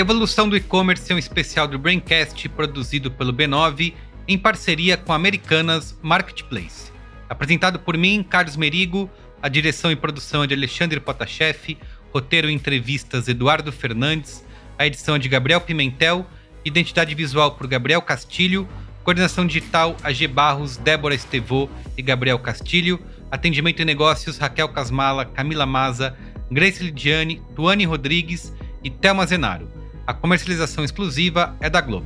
Evolução 0.00 0.48
do 0.48 0.56
E-Commerce 0.56 1.12
é 1.12 1.14
um 1.14 1.18
especial 1.18 1.68
do 1.68 1.78
Braincast 1.78 2.48
produzido 2.48 3.10
pelo 3.10 3.34
B9 3.34 3.92
em 4.26 4.38
parceria 4.38 4.96
com 4.96 5.12
Americanas 5.12 5.94
Marketplace. 6.00 6.90
Apresentado 7.28 7.78
por 7.78 7.98
mim, 7.98 8.22
Carlos 8.26 8.56
Merigo, 8.56 9.10
a 9.42 9.46
direção 9.46 9.92
e 9.92 9.96
produção 9.96 10.42
é 10.42 10.46
de 10.46 10.54
Alexandre 10.54 10.98
Potashev, 11.00 11.76
roteiro 12.14 12.48
e 12.48 12.54
entrevistas 12.54 13.28
Eduardo 13.28 13.70
Fernandes, 13.70 14.42
a 14.78 14.86
edição 14.86 15.16
é 15.16 15.18
de 15.18 15.28
Gabriel 15.28 15.60
Pimentel, 15.60 16.24
identidade 16.64 17.14
visual 17.14 17.50
por 17.50 17.66
Gabriel 17.66 18.00
Castilho, 18.00 18.66
coordenação 19.04 19.46
digital 19.46 19.94
AG 20.02 20.26
Barros, 20.28 20.78
Débora 20.78 21.14
Estevô 21.14 21.68
e 21.94 22.00
Gabriel 22.00 22.38
Castilho, 22.38 22.98
atendimento 23.30 23.82
e 23.82 23.84
negócios 23.84 24.38
Raquel 24.38 24.70
Casmala, 24.70 25.26
Camila 25.26 25.66
Maza, 25.66 26.16
Grace 26.50 26.82
Lidiane, 26.82 27.42
Tuane 27.54 27.84
Rodrigues 27.84 28.50
e 28.82 28.88
Thelma 28.88 29.26
Zenaro. 29.26 29.79
A 30.10 30.12
comercialização 30.12 30.82
exclusiva 30.82 31.56
é 31.60 31.70
da 31.70 31.80
Globo. 31.80 32.04